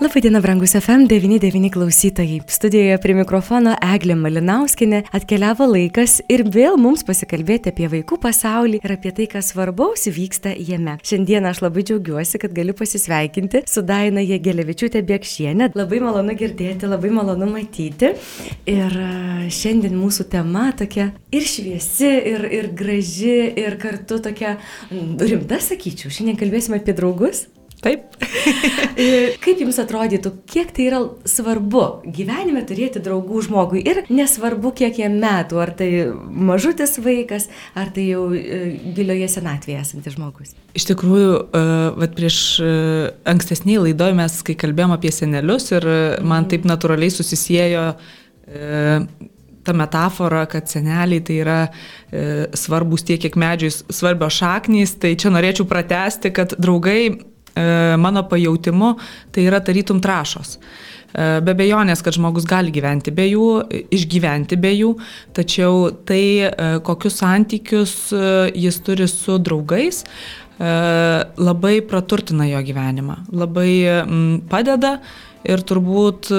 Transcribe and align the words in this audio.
Labadiena, 0.00 0.40
brangus 0.40 0.74
FM99 0.74 1.70
klausytojai. 1.70 2.40
Studijoje 2.48 2.96
prie 2.98 3.14
mikrofono 3.14 3.76
Eglė 3.78 4.16
Malinauskinė 4.18 5.04
atkeliavo 5.14 5.68
laikas 5.70 6.16
ir 6.26 6.42
vėl 6.50 6.74
mums 6.82 7.04
pasikalbėti 7.06 7.70
apie 7.70 7.86
vaikų 7.92 8.18
pasaulį 8.24 8.80
ir 8.82 8.94
apie 8.96 9.12
tai, 9.14 9.28
kas 9.30 9.52
svarbaus 9.52 10.08
vyksta 10.10 10.56
jame. 10.58 10.96
Šiandien 11.06 11.46
aš 11.46 11.62
labai 11.62 11.86
džiaugiuosi, 11.86 12.42
kad 12.42 12.56
galiu 12.58 12.74
pasisveikinti 12.74 13.62
su 13.70 13.86
Daina 13.86 14.26
Jėgelevičiūtė 14.26 15.04
Bėgšienė. 15.06 15.70
Labai 15.78 16.02
malonu 16.02 16.34
girdėti, 16.42 16.90
labai 16.90 17.14
malonu 17.14 17.52
matyti. 17.54 18.16
Ir 18.66 18.98
e, 18.98 19.48
šiandien 19.54 19.94
mūsų 19.94 20.26
tema 20.34 20.72
tokia 20.74 21.12
ir 21.30 21.46
šviesi, 21.46 22.10
ir, 22.34 22.48
ir 22.50 22.72
graži, 22.74 23.44
ir 23.62 23.78
kartu 23.78 24.18
tokia 24.26 24.56
rimta, 24.90 25.62
sakyčiau. 25.62 26.10
Šiandien 26.10 26.42
kalbėsime 26.42 26.82
apie 26.82 26.98
draugus. 26.98 27.46
Taip. 27.84 28.14
Kaip 29.44 29.60
jums 29.60 29.78
atrodytų, 29.82 30.30
kiek 30.48 30.70
tai 30.72 30.86
yra 30.88 31.00
svarbu 31.28 31.82
gyvenime 32.04 32.62
turėti 32.64 33.02
draugų 33.04 33.42
žmogui 33.44 33.82
ir 33.84 34.04
nesvarbu, 34.08 34.72
kiek 34.78 35.02
jam 35.02 35.18
metų, 35.20 35.60
ar 35.60 35.74
tai 35.76 35.90
mažutis 36.14 36.96
vaikas, 37.04 37.50
ar 37.76 37.92
tai 37.94 38.06
jau 38.08 38.24
e, 38.32 38.62
gilioje 38.96 39.28
senatvėje 39.36 39.82
esantis 39.82 40.16
žmogus? 40.16 40.54
Iš 40.78 40.88
tikrųjų, 40.94 41.36
e, 41.44 41.64
vat 42.00 42.16
prieš 42.16 42.40
e, 42.64 42.72
ankstesniai 43.34 43.82
laidoje 43.90 44.16
mes, 44.16 44.40
kai 44.48 44.56
kalbėjom 44.64 44.96
apie 44.96 45.12
senelius 45.12 45.70
ir 45.74 45.88
man 46.24 46.48
taip 46.48 46.66
natūraliai 46.68 47.12
susisiejo 47.12 47.86
ta 49.64 49.72
metafora, 49.72 50.44
kad 50.50 50.68
seneliai 50.68 51.22
tai 51.24 51.38
yra 51.42 51.60
e, 51.64 52.24
svarbus 52.56 53.04
tiek, 53.08 53.20
kiek 53.22 53.38
medžiai 53.40 53.72
svarbios 53.72 54.36
šaknys, 54.38 54.98
tai 55.00 55.14
čia 55.20 55.32
norėčiau 55.32 55.66
pratesti, 55.68 56.32
kad 56.34 56.52
draugai 56.60 57.16
mano 58.00 58.24
pajautimu, 58.26 58.96
tai 59.30 59.44
yra 59.46 59.60
tarytum 59.62 60.00
trašos. 60.02 60.58
E, 61.14 61.26
be 61.46 61.54
bejonės, 61.54 62.02
kad 62.02 62.16
žmogus 62.16 62.46
gali 62.48 62.72
gyventi 62.74 63.12
be 63.14 63.26
jų, 63.28 63.48
išgyventi 63.94 64.58
be 64.58 64.72
jų, 64.74 64.94
tačiau 65.36 65.92
tai, 66.06 66.24
e, 66.48 66.70
kokius 66.86 67.20
santykius 67.22 67.94
jis 68.54 68.80
turi 68.86 69.08
su 69.10 69.38
draugais, 69.38 70.04
labai 70.54 71.80
praturtina 71.82 72.44
jo 72.46 72.60
gyvenimą, 72.62 73.16
labai 73.34 74.04
padeda 74.46 74.92
ir 75.42 75.64
turbūt 75.66 76.30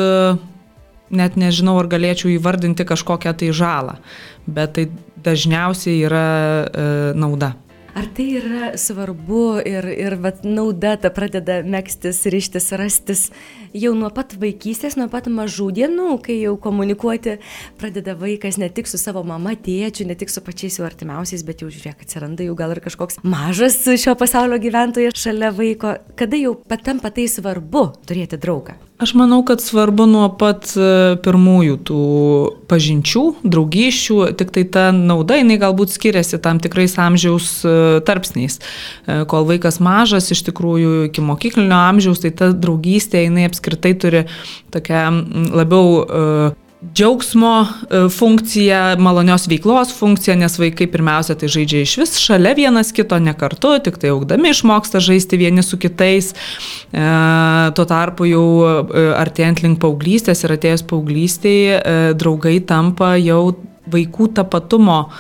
net 1.12 1.36
nežinau, 1.36 1.74
ar 1.82 1.90
galėčiau 1.92 2.32
įvardinti 2.32 2.88
kažkokią 2.88 3.34
tai 3.36 3.52
žalą, 3.52 3.98
bet 4.48 4.78
tai 4.78 4.88
dažniausiai 5.20 6.00
yra 6.08 6.24
nauda. 7.12 7.52
Ar 7.96 8.10
tai 8.12 8.26
yra 8.36 8.74
svarbu 8.76 9.62
ir, 9.64 9.86
ir 9.88 10.18
vat, 10.20 10.42
nauda 10.44 10.98
ta 11.00 11.08
pradeda 11.16 11.62
mėgstis, 11.64 12.26
ryštis, 12.28 12.66
rastis 12.76 13.22
jau 13.72 13.94
nuo 13.96 14.10
pat 14.12 14.34
vaikystės, 14.42 14.98
nuo 15.00 15.08
pat 15.12 15.30
mažų 15.32 15.70
dienų, 15.78 16.10
kai 16.26 16.36
jau 16.42 16.58
komunikuoti 16.60 17.38
pradeda 17.80 18.18
vaikas 18.20 18.60
ne 18.60 18.68
tik 18.68 18.92
su 18.92 19.00
savo 19.00 19.24
mama, 19.24 19.56
tėčiu, 19.56 20.10
ne 20.10 20.18
tik 20.20 20.34
su 20.34 20.44
pačiais 20.44 20.76
jų 20.76 20.90
artimiausiais, 20.90 21.46
bet 21.48 21.64
jau 21.64 21.72
žiūrėk, 21.72 22.04
atsiranda 22.04 22.44
jau 22.44 22.58
gal 22.60 22.76
ir 22.76 22.84
kažkoks 22.84 23.22
mažas 23.24 23.80
šio 23.88 24.18
pasaulio 24.20 24.60
gyventojas 24.60 25.16
šalia 25.16 25.54
vaiko, 25.56 25.96
kada 26.20 26.42
jau 26.42 26.52
patampa 26.68 27.16
tai 27.16 27.30
svarbu 27.32 27.94
turėti 28.04 28.42
draugą. 28.44 28.76
Aš 28.98 29.12
manau, 29.14 29.42
kad 29.44 29.60
svarbu 29.62 30.06
nuo 30.08 30.30
pat 30.40 30.70
e, 30.80 31.16
pirmųjų 31.20 31.76
tų 31.84 32.04
pažinčių, 32.72 33.24
draugysčių, 33.44 34.20
tik 34.40 34.54
tai 34.56 34.64
ta 34.72 34.86
nauda, 34.96 35.36
jinai 35.42 35.58
galbūt 35.60 35.92
skiriasi 35.92 36.40
tam 36.40 36.62
tikrais 36.64 36.96
amžiaus 37.04 37.50
e, 37.68 37.76
tarpsniais. 38.08 38.62
E, 39.04 39.18
kol 39.28 39.44
vaikas 39.52 39.82
mažas, 39.84 40.32
iš 40.32 40.46
tikrųjų 40.48 41.10
iki 41.10 41.26
mokyklinio 41.28 41.76
amžiaus, 41.76 42.24
tai 42.24 42.32
ta 42.40 42.54
draugystė, 42.56 43.26
jinai 43.26 43.50
apskritai 43.50 43.98
turi 44.00 44.24
tokią 44.72 45.04
labiau 45.52 46.56
džiaugsmo 46.94 47.54
e, 47.66 48.00
funkcija, 48.10 48.96
malonios 49.00 49.48
veiklos 49.48 49.94
funkcija, 49.96 50.36
nes 50.40 50.58
vaikai 50.60 50.88
pirmiausia 50.92 51.36
tai 51.40 51.50
žaidžia 51.52 51.84
iš 51.86 51.98
vis 52.02 52.16
šalia 52.22 52.54
vienas 52.58 52.92
kito, 52.96 53.20
ne 53.20 53.34
kartu, 53.38 53.76
tik 53.84 54.00
tai 54.02 54.14
augdami 54.14 54.52
išmoksta 54.54 55.02
žaisti 55.04 55.40
vieni 55.42 55.64
su 55.64 55.80
kitais. 55.82 56.34
E, 56.94 57.06
tuo 57.76 57.86
tarpu 57.90 58.30
jau 58.30 58.48
e, 58.66 59.06
artėjant 59.18 59.64
link 59.66 59.82
paauglystės 59.84 60.46
ir 60.46 60.56
atėjus 60.58 60.86
paauglystėje, 60.90 61.80
draugai 62.20 62.60
tampa 62.68 63.16
jau 63.20 63.56
vaikų 63.92 64.30
tapatumo 64.38 64.98
e, 65.06 65.12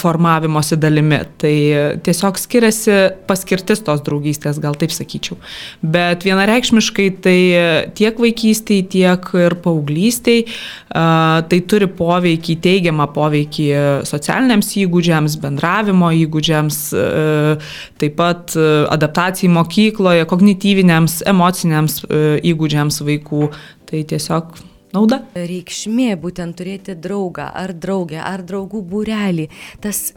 formavimosi 0.00 0.78
dalimi. 0.80 1.20
Tai 1.40 1.54
tiesiog 2.06 2.40
skiriasi 2.40 2.98
paskirtis 3.28 3.82
tos 3.86 4.02
draugystės, 4.06 4.60
gal 4.62 4.78
taip 4.78 4.94
sakyčiau. 4.94 5.38
Bet 5.82 6.26
vienareikšmiškai 6.28 7.08
tai 7.24 7.38
tiek 7.98 8.20
vaikystėje, 8.22 8.88
tiek 8.94 9.30
ir 9.38 9.58
paauglystėje 9.64 10.46
tai 10.88 11.58
turi 11.68 11.88
poveikį, 11.98 12.56
teigiamą 12.64 13.08
poveikį 13.14 13.66
socialiniams 14.08 14.70
įgūdžiams, 14.82 15.36
bendravimo 15.42 16.10
įgūdžiams, 16.22 16.80
e, 16.92 17.56
taip 18.00 18.16
pat 18.18 18.56
adaptacijai 18.58 19.52
mokykloje, 19.52 20.26
kognityviniams, 20.30 21.20
emociniams 21.28 22.02
e, 22.04 22.24
įgūdžiams 22.52 23.02
vaikų. 23.08 23.50
Tai 23.88 24.02
tiesiog 24.04 24.58
nauda. 24.94 25.22
Reikšmė 25.36 26.12
būtent 26.20 26.58
turėti 26.58 26.96
draugą 26.98 27.50
ar 27.54 27.74
draugę 27.74 28.20
ar 28.24 28.44
draugų 28.46 28.82
būrelį. 28.88 29.48
Tas 29.84 30.12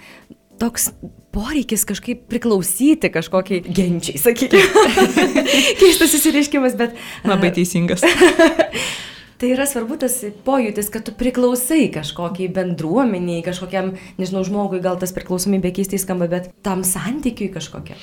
toks 0.61 0.91
poreikis 1.33 1.85
kažkaip 1.87 2.25
priklausyti 2.29 3.09
kažkokiai 3.13 3.63
genčiai, 3.65 4.19
sakykime. 4.21 4.61
Keistas 5.81 6.13
įsireiškimas, 6.19 6.75
bet. 6.79 6.97
Labai 7.27 7.53
teisingas. 7.55 8.05
Tai 9.41 9.50
yra 9.50 9.66
svarbu 9.66 9.96
tas 10.03 10.19
pojūtis, 10.46 10.91
kad 10.94 11.07
tu 11.07 11.16
priklausai 11.18 11.88
kažkokiai 11.96 12.46
bendruomeniai, 12.53 13.41
kažkokiam, 13.41 13.96
nežinau, 14.22 14.44
žmogui, 14.46 14.84
gal 14.84 15.00
tas 15.02 15.16
priklausomybė 15.16 15.72
keistai 15.79 15.97
skamba, 15.97 16.28
bet 16.29 16.52
tam 16.62 16.84
santykiui 16.85 17.47
kažkokia. 17.50 17.97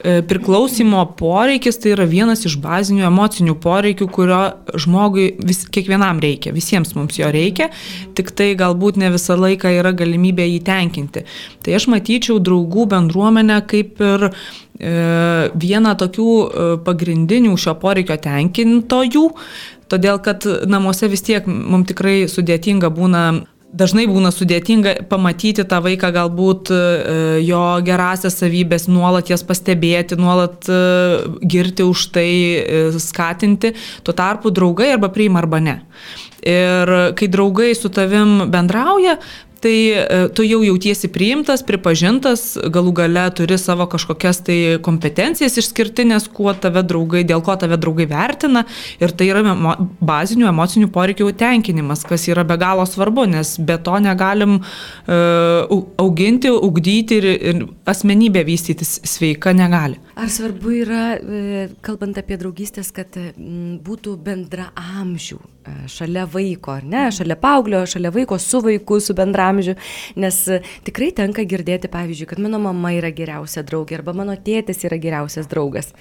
E, 0.00 0.22
priklausimo 0.24 1.02
poreikis 1.18 1.76
tai 1.82 1.90
yra 1.92 2.06
vienas 2.08 2.46
iš 2.48 2.54
bazinių 2.64 3.04
emocinių 3.10 3.58
poreikių, 3.60 4.06
kurio 4.08 4.38
žmogui 4.80 5.26
vis, 5.44 5.66
kiekvienam 5.68 6.22
reikia, 6.24 6.54
visiems 6.56 6.94
mums 6.96 7.18
jo 7.20 7.28
reikia, 7.28 7.68
tik 8.16 8.32
tai 8.32 8.54
galbūt 8.56 8.96
ne 9.02 9.10
visą 9.12 9.36
laiką 9.36 9.74
yra 9.82 9.92
galimybė 9.92 10.46
jį 10.48 10.62
tenkinti. 10.64 11.26
Tai 11.60 11.74
aš 11.76 11.90
matyčiau 11.92 12.38
draugų 12.40 12.86
bendruomenę 12.94 13.60
kaip 13.68 14.00
ir 14.00 14.30
e, 14.30 14.32
vieną 15.52 15.92
tokių 16.00 16.30
e, 16.32 16.70
pagrindinių 16.88 17.52
šio 17.60 17.76
poreikio 17.84 18.16
tenkintojų, 18.24 19.26
todėl 19.90 20.20
kad 20.22 20.46
namuose 20.70 21.10
vis 21.10 21.24
tiek 21.26 21.46
mums 21.46 21.90
tikrai 21.90 22.22
sudėtinga 22.30 22.92
būna 22.94 23.24
Dažnai 23.70 24.08
būna 24.10 24.32
sudėtinga 24.34 25.04
pamatyti 25.06 25.62
tą 25.70 25.78
vaiką, 25.84 26.08
galbūt 26.16 26.72
e, 26.74 26.78
jo 27.46 27.60
gerasias 27.86 28.40
savybės, 28.40 28.88
nuolat 28.90 29.30
jas 29.30 29.44
pastebėti, 29.46 30.18
nuolat 30.18 30.66
e, 30.66 30.78
girti 31.46 31.86
už 31.86 32.08
tai, 32.16 32.32
e, 32.58 32.80
skatinti. 32.98 33.70
Tuo 34.02 34.14
tarpu 34.16 34.50
draugai 34.50 34.90
arba 34.96 35.12
priima 35.14 35.38
arba 35.44 35.62
ne. 35.62 35.76
Ir 36.42 36.90
kai 37.14 37.30
draugai 37.30 37.70
su 37.78 37.92
tavim 37.94 38.50
bendrauja, 38.50 39.20
tai 39.60 39.74
e, 39.92 40.28
tu 40.34 40.44
jau 40.46 40.60
jautiesi 40.64 41.10
priimtas, 41.12 41.62
pripažintas, 41.66 42.54
galų 42.72 42.94
gale 43.02 43.26
turi 43.36 43.58
savo 43.60 43.86
kažkokias 43.90 44.42
tai 44.46 44.58
kompetencijas 44.84 45.58
išskirtinės, 45.60 46.28
kuo 46.32 46.54
tave 46.56 46.82
draugai, 46.86 47.22
dėl 47.28 47.44
ko 47.44 47.56
tave 47.60 47.78
draugai 47.80 48.08
vertina 48.10 48.64
ir 49.02 49.12
tai 49.12 49.28
yra 49.30 49.44
emo, 49.44 49.76
bazinių 50.00 50.48
emocinių 50.50 50.90
poreikių 50.94 51.30
tenkinimas, 51.40 52.06
kas 52.08 52.28
yra 52.32 52.44
be 52.48 52.56
galo 52.60 52.86
svarbu, 52.88 53.26
nes 53.30 53.54
be 53.60 53.76
to 53.84 53.98
negalim 54.02 54.60
uh, 54.60 55.80
auginti, 56.00 56.50
ugdyti 56.50 57.20
ir, 57.20 57.28
ir 57.52 57.64
asmenybę 57.90 58.44
vystytis 58.48 58.98
sveika 59.04 59.52
negali. 59.56 60.00
Ar 60.20 60.28
svarbu 60.28 60.72
yra, 60.82 61.04
e, 61.16 61.68
kalbant 61.80 62.18
apie 62.20 62.36
draugystės, 62.36 62.90
kad 62.92 63.14
būtų 63.86 64.18
bendra 64.20 64.66
amžių 64.76 65.38
šalia 65.88 66.26
vaiko, 66.28 66.74
ar 66.76 66.84
ne, 66.84 67.06
šalia 67.14 67.38
paauglio, 67.40 67.82
šalia 67.88 68.12
vaiko, 68.12 68.36
su 68.40 68.60
vaiku, 68.64 68.98
su 69.00 69.16
bendra 69.16 69.48
amžių, 69.52 69.76
nes 70.20 70.42
e, 70.52 70.60
tikrai 70.84 71.08
tenka 71.16 71.46
girdėti, 71.48 71.88
pavyzdžiui, 71.92 72.28
kad 72.34 72.42
mano 72.42 72.60
mama 72.60 72.92
yra 72.98 73.12
geriausia 73.16 73.64
draugė 73.64 74.00
arba 74.00 74.12
mano 74.20 74.36
tėtis 74.36 74.84
yra 74.88 75.00
geriausias 75.00 75.48
draugas. 75.48 75.94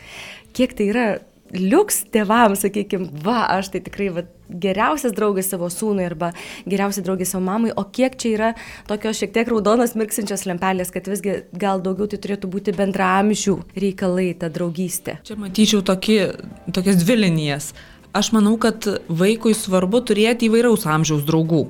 Kiek 0.51 0.75
tai 0.75 0.89
yra 0.91 1.07
liuks 1.55 2.03
tėvams, 2.13 2.63
sakykime, 2.65 3.09
va, 3.23 3.43
aš 3.57 3.71
tai 3.73 3.81
tikrai 3.85 4.09
va, 4.13 4.23
geriausias 4.49 5.13
draugas 5.15 5.49
savo 5.51 5.69
sūnui 5.73 6.05
arba 6.05 6.31
geriausia 6.69 7.03
draugė 7.05 7.27
savo 7.29 7.43
mamai, 7.45 7.73
o 7.75 7.85
kiek 7.85 8.17
čia 8.19 8.31
yra 8.35 8.49
tokios 8.89 9.21
šiek 9.21 9.33
tiek 9.35 9.51
raudonos 9.51 9.95
mirksinčios 9.99 10.45
lempelės, 10.49 10.93
kad 10.93 11.09
visgi 11.09 11.43
gal 11.53 11.83
daugiau 11.85 12.09
tai 12.09 12.21
turėtų 12.21 12.49
būti 12.51 12.75
bendramžių 12.77 13.55
reikalai, 13.77 14.31
ta 14.39 14.51
draugystė. 14.53 15.19
Čia 15.27 15.39
matyčiau 15.39 15.85
tokį, 15.85 16.19
tokias 16.75 17.01
dvi 17.03 17.21
linijas. 17.23 17.73
Aš 18.09 18.31
manau, 18.33 18.55
kad 18.57 18.87
vaikui 19.05 19.53
svarbu 19.53 20.01
turėti 20.09 20.47
įvairaus 20.49 20.87
amžiaus 20.89 21.21
draugų. 21.27 21.67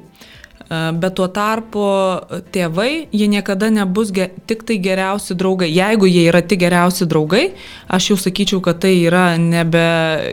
Bet 0.69 1.15
tuo 1.17 1.25
tarpu 1.33 1.83
tėvai, 2.53 3.07
jie 3.09 3.25
niekada 3.31 3.71
nebus 3.73 4.11
ge, 4.13 4.27
tik 4.45 4.61
tai 4.69 4.75
geriausi 4.77 5.33
draugai. 5.33 5.65
Jeigu 5.73 6.05
jie 6.05 6.27
yra 6.29 6.43
tik 6.45 6.61
geriausi 6.61 7.07
draugai, 7.09 7.55
aš 7.89 8.11
jau 8.11 8.17
sakyčiau, 8.21 8.59
kad 8.61 8.77
tai 8.83 8.91
yra 9.01 9.23
nebe 9.41 9.81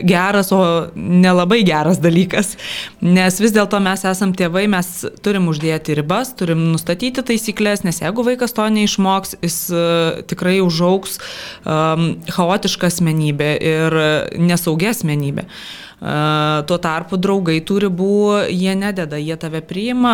geras, 0.05 0.51
o 0.53 0.59
nelabai 0.93 1.63
geras 1.65 1.97
dalykas. 2.03 2.53
Nes 3.01 3.39
vis 3.41 3.55
dėlto 3.55 3.79
mes 3.81 4.05
esam 4.05 4.35
tėvai, 4.37 4.67
mes 4.69 4.91
turim 5.25 5.49
uždėti 5.49 5.97
ribas, 5.97 6.35
turim 6.37 6.67
nustatyti 6.75 7.25
taisyklės, 7.25 7.81
nes 7.87 8.03
jeigu 8.03 8.27
vaikas 8.29 8.53
to 8.53 8.69
neišmoks, 8.77 9.39
jis 9.41 9.57
uh, 9.73 10.21
tikrai 10.29 10.59
užauks 10.61 11.17
um, 11.65 12.13
chaotišką 12.29 12.93
asmenybę 12.93 13.49
ir 13.73 13.99
nesaugia 14.37 14.93
asmenybę. 14.93 15.49
Uh, 15.49 15.86
Tuo 15.97 16.77
tarpu 16.77 17.17
draugai 17.17 17.57
tų 17.65 17.79
ribų 17.87 18.17
jie 18.53 18.75
nededa, 18.77 19.17
jie 19.17 19.33
tave 19.41 19.63
priima 19.65 20.13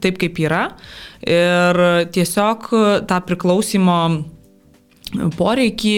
taip, 0.00 0.16
kaip 0.22 0.38
yra 0.40 0.62
ir 1.20 1.80
tiesiog 2.14 2.70
tą 3.10 3.18
priklausimo 3.28 3.98
poreikį 5.36 5.92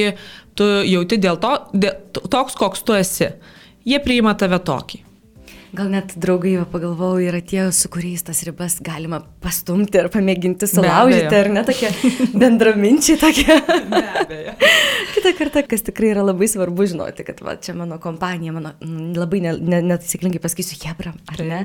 tu 0.58 0.66
jauti 0.86 1.20
dėl 1.22 1.38
to, 1.42 1.52
dėl, 1.72 1.94
toks, 2.26 2.58
koks 2.58 2.82
tu 2.82 2.96
esi. 2.98 3.30
Jie 3.86 4.02
priima 4.02 4.34
tave 4.34 4.58
tokį. 4.58 5.04
Gal 5.70 5.86
net 5.86 6.16
draugai, 6.18 6.56
jau 6.56 6.64
pagalvojau, 6.66 7.20
yra 7.22 7.38
tie, 7.46 7.60
su 7.70 7.86
kuriais 7.92 8.24
tas 8.26 8.40
ribas 8.42 8.80
galima 8.82 9.20
pastumti 9.42 10.00
ar 10.00 10.08
pamėginti 10.10 10.66
sulaužyti, 10.66 11.30
ar 11.30 11.48
ne 11.54 11.62
tokie 11.66 11.90
bendraminčiai 12.42 13.20
tokie. 13.20 13.54
Kita 15.14 15.32
kartą, 15.38 15.62
kas 15.70 15.84
tikrai 15.86 16.10
yra 16.10 16.24
labai 16.26 16.48
svarbu 16.50 16.86
žinoti, 16.90 17.22
kad 17.26 17.42
va, 17.46 17.54
čia 17.62 17.76
mano 17.78 18.00
kompanija, 18.02 18.54
mano 18.56 18.72
labai 19.14 19.44
netaisyklingai 19.44 20.40
ne, 20.40 20.42
pasakysiu, 20.42 20.80
hebra, 20.88 21.12
ar 21.30 21.44
ne, 21.46 21.60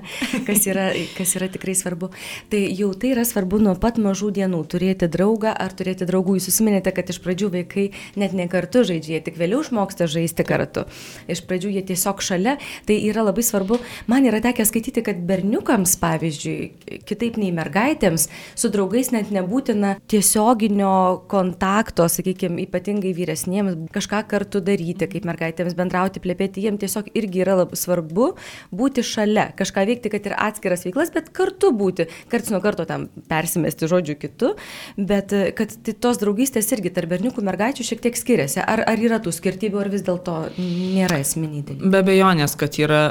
kas 0.45 0.69
yra, 0.69 0.85
kas 1.17 1.33
yra 1.39 1.49
tikrai 1.53 1.73
svarbu. 1.77 2.11
Tai 2.53 2.61
jau 2.77 2.91
tai 2.93 3.15
yra 3.15 3.25
svarbu 3.25 3.63
nuo 3.65 3.73
pat 3.81 3.97
mažų 4.01 4.31
dienų 4.37 4.61
turėti 4.69 5.09
draugą 5.09 5.53
ar 5.53 5.73
turėti 5.73 6.05
draugų. 6.05 6.37
Jūs 6.37 6.51
susiminėte, 6.51 6.93
kad 6.93 7.09
iš 7.09 7.21
pradžių 7.25 7.51
vaikai 7.57 7.87
net 8.21 8.37
ne 8.37 8.45
kartu 8.53 8.85
žaidžia, 8.85 9.17
jie 9.17 9.25
tik 9.31 9.41
vėliau 9.41 9.65
išmoksta 9.65 10.05
žaisti 10.11 10.45
kartu. 10.45 10.85
Iš 11.31 11.41
pradžių 11.49 11.73
jie 11.79 11.85
tiesiog 11.89 12.21
šalia, 12.25 12.57
tai 12.85 13.01
yra 13.09 13.25
labai 13.25 13.45
svarbu 13.45 13.81
Man 14.07 14.25
yra 14.27 14.41
tekę 14.43 14.65
skaityti, 14.67 15.03
kad 15.05 15.19
berniukams, 15.27 15.95
pavyzdžiui, 16.01 17.01
kitaip 17.07 17.39
nei 17.41 17.51
mergaitėms, 17.55 18.27
su 18.57 18.71
draugais 18.73 19.11
net 19.15 19.31
nebūtina 19.33 19.95
tiesioginio 20.11 21.25
kontakto, 21.31 22.07
sakykime, 22.11 22.65
ypatingai 22.65 23.13
vyresniems, 23.17 23.77
kažką 23.95 24.21
kartu 24.31 24.61
daryti, 24.65 25.09
kaip 25.11 25.27
mergaitėms 25.27 25.77
bendrauti, 25.77 26.23
plėpėti, 26.23 26.65
jiems 26.65 26.83
tiesiog 26.83 27.11
irgi 27.17 27.43
yra 27.45 27.57
labai 27.61 27.79
svarbu 27.79 28.31
būti 28.75 29.03
šalia, 29.05 29.49
kažką 29.57 29.85
veikti, 29.89 30.11
kad 30.13 30.29
ir 30.29 30.37
atskiras 30.37 30.85
veiklas, 30.87 31.11
bet 31.15 31.31
kartu 31.35 31.71
būti, 31.75 32.07
karts 32.31 32.51
nuo 32.53 32.61
karto 32.63 32.85
tam 32.89 33.07
persimesti 33.29 33.89
žodžiu 33.89 34.17
kitu, 34.19 34.53
bet 34.97 35.33
kad 35.57 35.73
tai 35.85 35.95
tos 36.05 36.19
draugystės 36.21 36.71
irgi 36.75 36.93
tarp 36.95 37.11
berniukų 37.15 37.43
mergaičių 37.45 37.85
šiek 37.87 38.03
tiek 38.05 38.19
skiriasi. 38.19 38.61
Ar, 38.63 38.83
ar 38.87 39.01
yra 39.01 39.19
tų 39.23 39.33
skirtybių, 39.35 39.81
ar 39.83 39.91
vis 39.93 40.05
dėlto 40.05 40.37
nėra 40.59 41.19
esminiai 41.23 41.63
dalykai? 41.65 41.91
Be 41.93 42.01
abejonės, 42.03 42.55
kad 42.59 42.79
yra 42.81 43.01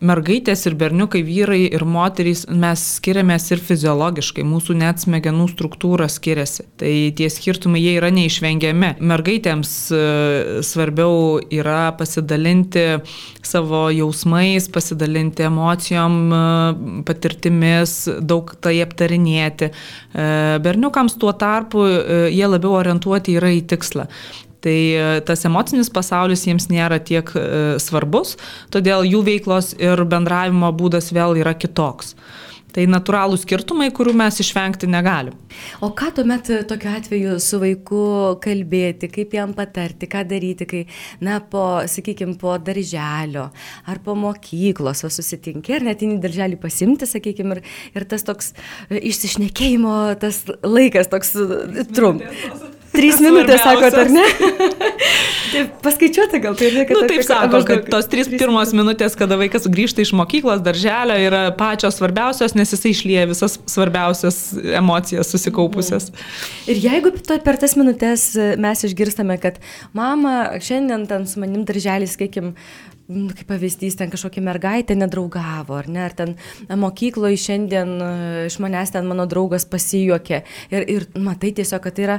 mergaitės 0.00 0.64
ir 0.68 0.76
berniukai, 0.80 1.20
vyrai 1.24 1.60
ir 1.68 1.84
moterys, 1.88 2.46
mes 2.48 2.82
skiriamės 2.96 3.50
ir 3.52 3.60
fiziologiškai, 3.64 4.44
mūsų 4.48 4.76
net 4.80 5.02
smegenų 5.02 5.48
struktūra 5.52 6.08
skiriasi. 6.10 6.66
Tai 6.80 6.92
tie 7.16 7.28
skirtumai 7.32 7.82
jie 7.82 7.94
yra 7.98 8.10
neišvengiami. 8.14 8.94
Mergaitėms 9.12 9.74
e, 9.92 10.02
svarbiau 10.66 11.38
yra 11.52 11.92
pasidalinti 11.98 12.86
savo 13.44 13.86
jausmais, 13.94 14.70
pasidalinti 14.72 15.46
emocijom, 15.48 16.20
e, 16.32 16.44
patirtimis, 17.08 17.96
daug 18.20 18.54
tai 18.64 18.78
aptarinėti. 18.84 19.70
E, 19.70 20.30
berniukams 20.64 21.18
tuo 21.20 21.34
tarpu 21.36 21.84
jie 22.30 22.46
labiau 22.48 22.78
orientuoti 22.80 23.36
yra 23.40 23.52
į 23.52 23.66
tikslą. 23.70 24.08
Tai 24.60 24.76
e, 24.76 25.08
tas 25.24 25.46
emocinis 25.48 25.88
pasaulis 25.92 26.44
jiems 26.44 26.68
nėra 26.72 27.00
tiek 27.00 27.32
e, 27.32 27.46
svarbus, 27.80 28.36
todėl 28.72 29.06
jų 29.08 29.24
veiklos 29.24 29.72
ir 29.80 30.04
bendravimo 30.04 30.68
būdas 30.76 31.12
vėl 31.16 31.38
yra 31.40 31.56
kitoks. 31.56 32.14
Tai 32.70 32.84
natūralų 32.86 33.38
skirtumai, 33.40 33.88
kurių 33.94 34.12
mes 34.20 34.36
išvengti 34.44 34.86
negalim. 34.86 35.34
O 35.82 35.90
ką 35.96 36.12
tuomet 36.14 36.46
tokiu 36.70 36.92
atveju 36.92 37.38
su 37.42 37.58
vaiku 37.58 38.02
kalbėti, 38.44 39.08
kaip 39.10 39.34
jam 39.34 39.56
patarti, 39.58 40.06
ką 40.10 40.22
daryti, 40.30 40.68
kai, 40.70 40.84
na, 41.24 41.40
po, 41.42 41.64
sakykime, 41.90 42.36
po 42.38 42.54
darželio 42.62 43.48
ar 43.90 44.02
po 44.04 44.14
mokyklos 44.14 45.02
susitinki, 45.02 45.80
ar 45.80 45.88
net 45.88 46.04
į 46.06 46.12
darželį 46.22 46.60
pasimti, 46.62 47.10
sakykime, 47.10 47.58
ir, 47.58 47.64
ir 47.98 48.06
tas 48.12 48.22
toks 48.28 48.52
e, 48.86 49.00
išsišnekėjimo, 49.10 49.96
tas 50.22 50.44
laikas 50.62 51.10
toks 51.10 51.34
trumpas. 51.90 52.78
Trys 52.90 53.20
minutės, 53.22 53.62
sakot, 53.62 53.94
ar 53.94 54.10
ne? 54.10 54.24
tai 55.52 55.62
paskaičiuoti 55.84 56.40
gal 56.42 56.56
tai, 56.58 56.70
kad... 56.74 56.92
Nu, 56.96 57.04
taip 57.10 57.22
sako, 57.26 57.62
kad 57.68 57.86
tos 57.92 58.08
trys 58.10 58.30
pirmos 58.32 58.74
minutės, 58.76 59.14
kada 59.18 59.38
vaikas 59.40 59.68
grįžta 59.70 60.02
iš 60.02 60.12
mokyklos, 60.18 60.62
darželio, 60.66 61.14
yra 61.28 61.42
pačios 61.56 62.00
svarbiausios, 62.00 62.56
nes 62.58 62.74
jisai 62.74 62.94
išlieja 62.94 63.30
visas 63.30 63.58
svarbiausias 63.70 64.42
emocijas 64.82 65.30
susikaupusias. 65.30 66.10
Ir 66.70 66.82
jeigu 66.82 67.14
per 67.30 67.60
tas 67.62 67.76
minutės 67.78 68.32
mes 68.60 68.86
išgirstame, 68.90 69.38
kad 69.42 69.62
mama, 69.96 70.56
šiandien 70.58 71.06
ten 71.10 71.30
su 71.30 71.42
manim 71.42 71.62
darželis, 71.68 72.18
sakykim, 72.18 72.56
nu, 73.10 73.30
kaip 73.34 73.48
pavyzdys, 73.50 73.96
ten 73.98 74.10
kažkokia 74.12 74.42
mergaitė 74.44 74.94
nedraugavo, 74.98 75.78
ar 75.78 75.88
ne, 75.90 76.04
ar 76.06 76.14
ten 76.16 76.36
mokykloje 76.78 77.40
šiandien 77.42 77.96
e, 77.96 78.10
iš 78.50 78.60
manęs 78.62 78.94
ten 78.94 79.08
mano 79.10 79.26
draugas 79.30 79.66
pasijuokė. 79.70 80.42
Ir, 80.74 80.86
ir 80.94 81.06
matai 81.18 81.52
tiesiog, 81.56 81.82
kad 81.86 81.96
tai 81.96 82.06
yra 82.06 82.18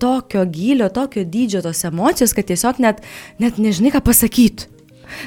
tokio 0.00 0.44
gilio, 0.50 0.90
tokio 0.94 1.24
dydžio 1.24 1.62
tos 1.66 1.84
emocijos, 1.88 2.34
kad 2.36 2.48
tiesiog 2.50 2.82
net, 2.82 3.04
net 3.42 3.60
nežinai, 3.60 3.94
ką 3.94 4.04
pasakyti. 4.10 4.68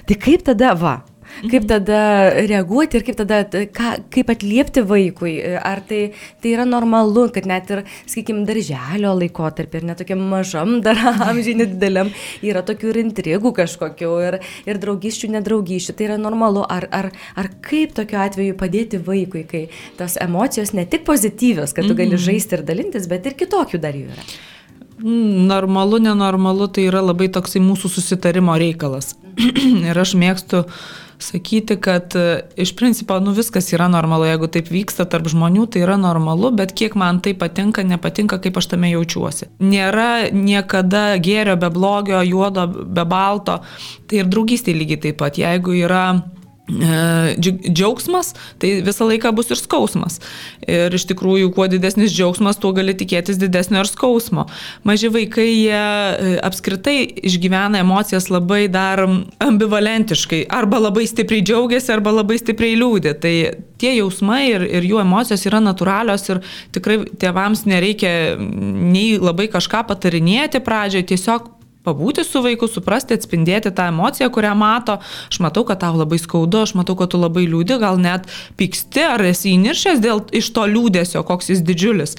Tai 0.07 0.15
kaip 0.19 0.45
tada, 0.47 0.71
va, 0.79 1.01
Kaip 1.41 1.65
tada 1.67 1.99
reaguoti 2.47 2.99
ir 2.99 3.05
kaip 3.07 3.17
tada, 3.17 3.41
ką, 3.49 3.89
kaip 4.13 4.29
atliepti 4.31 4.83
vaikui. 4.87 5.33
Ar 5.57 5.81
tai, 5.87 6.13
tai 6.43 6.53
yra 6.53 6.65
normalu, 6.67 7.25
kad 7.33 7.47
net 7.49 7.71
ir, 7.73 7.83
sakykime, 8.09 8.45
darželio 8.47 9.13
laikotarpį 9.17 9.81
ir 9.81 9.87
netokiam 9.89 10.21
mažam 10.29 10.77
dar 10.85 10.99
amžiai 11.29 11.57
nedideliam 11.63 12.13
yra 12.45 12.63
tokių 12.65 12.93
ir 12.93 13.01
intrigų 13.03 13.53
kažkokių 13.59 14.13
ir, 14.27 14.39
ir 14.69 14.81
draugyščių, 14.83 15.33
nedraugyščių. 15.39 15.97
Tai 15.97 16.09
yra 16.11 16.21
normalu. 16.21 16.63
Ar, 16.73 16.87
ar, 16.95 17.11
ar 17.39 17.51
kaip 17.65 17.97
tokiu 17.97 18.21
atveju 18.23 18.55
padėti 18.59 19.01
vaikui, 19.03 19.43
kai 19.49 19.65
tos 19.99 20.19
emocijos 20.21 20.73
ne 20.77 20.85
tik 20.89 21.05
pozityvios, 21.09 21.75
kad 21.75 21.89
tu 21.89 21.97
gali 21.97 22.15
mhm. 22.15 22.25
žaisti 22.29 22.59
ir 22.59 22.67
dalintis, 22.67 23.09
bet 23.11 23.27
ir 23.29 23.39
kitokių 23.39 23.81
dar 23.83 23.97
jų 23.97 24.11
yra. 24.13 24.27
Normalu, 25.01 25.99
nenormalu, 26.03 26.67
tai 26.69 26.87
yra 26.89 27.01
labai 27.01 27.29
toksai 27.33 27.61
mūsų 27.63 27.89
susitarimo 27.95 28.55
reikalas. 28.59 29.15
ir 29.89 29.97
aš 29.97 30.13
mėgstu 30.19 30.63
sakyti, 31.23 31.77
kad 31.81 32.15
e, 32.19 32.43
iš 32.59 32.73
principo 32.75 33.17
nu, 33.23 33.31
viskas 33.33 33.71
yra 33.73 33.87
normalu, 33.91 34.27
jeigu 34.27 34.49
taip 34.51 34.69
vyksta 34.73 35.05
tarp 35.09 35.29
žmonių, 35.31 35.65
tai 35.71 35.83
yra 35.85 35.95
normalu, 35.97 36.51
bet 36.55 36.75
kiek 36.77 36.97
man 36.99 37.21
tai 37.23 37.33
patinka, 37.37 37.85
nepatinka, 37.87 38.41
kaip 38.43 38.59
aš 38.59 38.73
tame 38.73 38.91
jaučiuosi. 38.91 39.49
Nėra 39.63 40.29
niekada 40.35 41.05
gėrio 41.23 41.55
be 41.59 41.71
blogio, 41.73 42.21
juodo 42.27 42.67
be 42.67 43.07
balto, 43.07 43.61
tai 44.09 44.21
ir 44.23 44.31
draugystė 44.31 44.75
lygiai 44.75 45.05
taip 45.07 45.21
pat. 45.23 45.39
Jeigu 45.39 45.77
yra 45.79 46.05
džiaugsmas, 46.63 48.31
tai 48.59 48.77
visą 48.85 49.07
laiką 49.09 49.33
bus 49.35 49.49
ir 49.51 49.59
skausmas. 49.59 50.19
Ir 50.63 50.93
iš 50.95 51.03
tikrųjų, 51.09 51.49
kuo 51.55 51.67
didesnis 51.67 52.13
džiaugsmas, 52.15 52.59
tuo 52.61 52.71
gali 52.75 52.95
tikėtis 52.95 53.39
didesnio 53.41 53.81
ir 53.83 53.89
skausmo. 53.89 54.45
Maži 54.87 55.11
vaikai, 55.11 55.49
jie 55.49 55.73
e, 55.75 56.37
apskritai 56.39 56.95
išgyvena 57.27 57.81
emocijas 57.83 58.29
labai 58.31 58.69
dar 58.71 59.03
ambivalentiškai. 59.43 60.45
Arba 60.47 60.79
labai 60.85 61.03
stipriai 61.09 61.43
džiaugiasi, 61.43 61.91
arba 61.91 62.15
labai 62.15 62.39
stipriai 62.39 62.79
liūdė. 62.79 63.17
Tai 63.19 63.35
tie 63.83 63.97
jausmai 63.97 64.45
ir, 64.53 64.63
ir 64.63 64.87
jų 64.87 65.01
emocijos 65.03 65.43
yra 65.49 65.59
natūralios 65.63 66.29
ir 66.31 66.39
tikrai 66.75 67.01
tėvams 67.19 67.65
nereikia 67.67 68.13
nei 68.39 69.17
labai 69.19 69.49
kažką 69.51 69.83
patarinėti 69.91 70.63
pradžioje, 70.63 71.09
tiesiog 71.11 71.51
pabūti 71.83 72.23
su 72.27 72.41
vaiku, 72.43 72.69
suprasti, 72.71 73.17
atspindėti 73.17 73.73
tą 73.75 73.89
emociją, 73.91 74.29
kurią 74.33 74.53
mato. 74.57 74.99
Aš 75.31 75.41
matau, 75.43 75.65
kad 75.67 75.81
tau 75.83 75.97
labai 75.99 76.19
skaudu, 76.21 76.63
aš 76.63 76.75
matau, 76.79 76.95
kad 76.99 77.11
tu 77.13 77.21
labai 77.21 77.45
liūdi, 77.49 77.77
gal 77.81 77.99
net 78.01 78.29
pyksti 78.59 79.05
ar 79.13 79.25
esi 79.27 79.53
įniršęs 79.57 80.03
dėl 80.03 80.23
iš 80.35 80.53
to 80.55 80.65
liūdėsio, 80.69 81.25
koks 81.27 81.51
jis 81.53 81.63
didžiulis. 81.65 82.17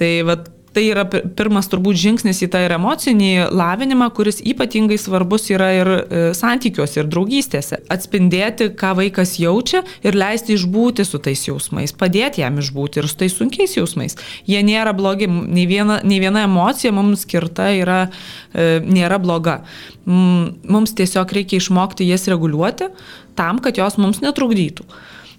Tai 0.00 0.10
vat, 0.30 0.50
tai 0.74 0.84
yra 0.90 1.04
pirmas 1.06 1.68
turbūt 1.70 1.98
žingsnis 2.00 2.42
į 2.44 2.48
tą 2.52 2.64
ir 2.66 2.74
emocinį 2.76 3.30
lavinimą, 3.54 4.08
kuris 4.16 4.40
ypatingai 4.44 4.98
svarbus 5.00 5.46
yra 5.54 5.70
ir 5.76 5.90
e, 5.94 6.22
santykiuose, 6.36 7.00
ir 7.00 7.10
draugystėse. 7.12 7.80
Atspindėti, 7.94 8.70
ką 8.78 8.94
vaikas 8.98 9.36
jaučia 9.40 9.84
ir 10.04 10.18
leisti 10.18 10.56
išbūti 10.58 11.06
su 11.06 11.20
tais 11.22 11.46
jausmais, 11.46 11.94
padėti 11.96 12.42
jam 12.42 12.58
išbūti 12.62 13.02
ir 13.02 13.10
su 13.10 13.20
tais 13.22 13.38
sunkiais 13.38 13.76
jausmais. 13.78 14.18
Jie 14.50 14.60
nėra 14.66 14.94
blogi, 14.96 15.30
nei 15.30 15.68
viena, 15.70 16.00
nei 16.04 16.20
viena 16.22 16.44
emocija 16.48 16.92
mums 16.94 17.24
skirta 17.24 17.70
yra, 17.78 18.04
e, 18.52 18.78
nėra 18.84 19.20
bloga. 19.22 19.60
Mums 20.04 20.92
tiesiog 20.98 21.30
reikia 21.32 21.62
išmokti 21.62 22.06
jas 22.10 22.26
reguliuoti 22.28 22.90
tam, 23.38 23.62
kad 23.62 23.78
jos 23.80 23.96
mums 24.00 24.20
netrukdytų 24.24 24.86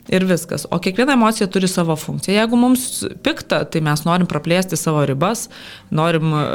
ir 0.09 0.25
viskas. 0.29 0.67
O 0.71 0.79
kiekviena 0.81 1.15
emocija 1.17 1.47
turi 1.51 1.69
savo 1.71 1.95
funkciją. 1.99 2.37
Jeigu 2.39 2.59
mums 2.59 3.03
pikta, 3.25 3.63
tai 3.69 3.81
mes 3.85 4.05
norim 4.05 4.29
praplėsti 4.29 4.77
savo 4.79 5.05
ribas, 5.07 5.47
norim 5.89 6.33
uh, 6.33 6.45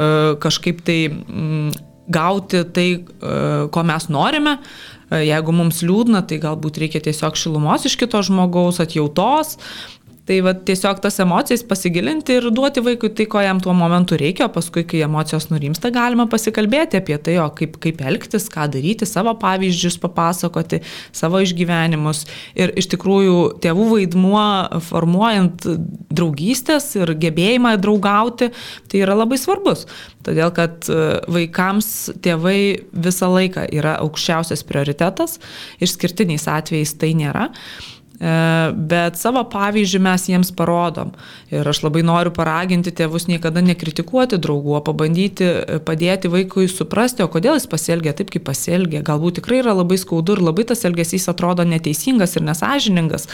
kažkaip 0.42 0.84
tai 0.86 1.00
um, 1.10 1.70
gauti 2.10 2.64
tai, 2.74 2.88
uh, 3.00 3.66
ko 3.72 3.84
mes 3.86 4.08
norime. 4.12 4.58
Uh, 5.10 5.22
jeigu 5.26 5.54
mums 5.54 5.82
liūdna, 5.82 6.22
tai 6.28 6.38
galbūt 6.42 6.78
reikia 6.84 7.02
tiesiog 7.02 7.38
šilumos 7.38 7.86
iš 7.88 7.96
kito 7.98 8.20
žmogaus, 8.26 8.78
atjautos, 8.82 9.56
Tai 10.28 10.36
va, 10.44 10.52
tiesiog 10.52 11.00
tas 11.02 11.16
emocijas 11.22 11.62
pasigilinti 11.66 12.36
ir 12.36 12.48
duoti 12.54 12.82
vaikui 12.84 13.08
tai, 13.16 13.24
ko 13.30 13.40
jam 13.42 13.60
tuo 13.62 13.72
momentu 13.74 14.18
reikia, 14.20 14.46
o 14.46 14.52
paskui, 14.52 14.84
kai 14.86 15.00
emocijos 15.06 15.48
nurimsta, 15.50 15.90
galima 15.94 16.26
pasikalbėti 16.30 17.00
apie 17.00 17.16
tai, 17.24 17.38
o 17.40 17.48
kaip, 17.56 17.78
kaip 17.82 18.02
elgtis, 18.04 18.50
ką 18.52 18.68
daryti, 18.74 19.08
savo 19.08 19.32
pavyzdžius 19.40 19.96
papasakoti, 20.02 20.82
savo 21.16 21.40
išgyvenimus. 21.42 22.26
Ir 22.58 22.74
iš 22.78 22.90
tikrųjų 22.92 23.38
tėvų 23.64 23.86
vaidmuo 23.94 24.46
formuojant 24.90 25.66
draugystės 26.12 26.92
ir 27.00 27.16
gebėjimą 27.24 27.74
draugauti, 27.80 28.52
tai 28.92 29.04
yra 29.04 29.16
labai 29.18 29.40
svarbus. 29.40 29.86
Todėl, 30.26 30.52
kad 30.52 30.84
e, 30.92 30.98
vaikams 31.32 32.10
tėvai 32.20 32.58
visą 32.92 33.30
laiką 33.32 33.64
yra 33.72 33.96
aukščiausias 34.04 34.66
prioritetas, 34.68 35.38
išskirtiniais 35.80 36.44
atvejais 36.50 36.92
tai 37.00 37.14
nėra. 37.16 37.48
E, 38.20 38.30
bet 38.76 39.16
savo 39.16 39.40
pavyzdžių 39.48 40.00
mes 40.04 40.26
jiems 40.28 40.50
parodom. 40.56 41.14
Ir 41.48 41.64
aš 41.64 41.80
labai 41.86 42.02
noriu 42.04 42.32
paraginti 42.36 42.92
tėvus 42.92 43.24
niekada 43.30 43.62
nekritikuoti 43.64 44.36
draugų, 44.44 44.74
o 44.76 44.80
pabandyti 44.84 45.46
e, 45.48 45.78
padėti 45.84 46.28
vaikui 46.32 46.66
suprasti, 46.68 47.24
o 47.24 47.30
kodėl 47.32 47.56
jis 47.56 47.68
pasielgia 47.72 48.12
taip, 48.16 48.28
kaip 48.34 48.44
pasielgia. 48.50 49.00
Galbūt 49.06 49.40
tikrai 49.40 49.62
yra 49.62 49.72
labai 49.78 49.96
skaudu 50.00 50.36
ir 50.36 50.44
labai 50.50 50.68
tas 50.68 50.84
elgesys 50.84 51.30
atrodo 51.32 51.64
neteisingas 51.64 52.36
ir 52.36 52.44
nesažiningas, 52.44 53.24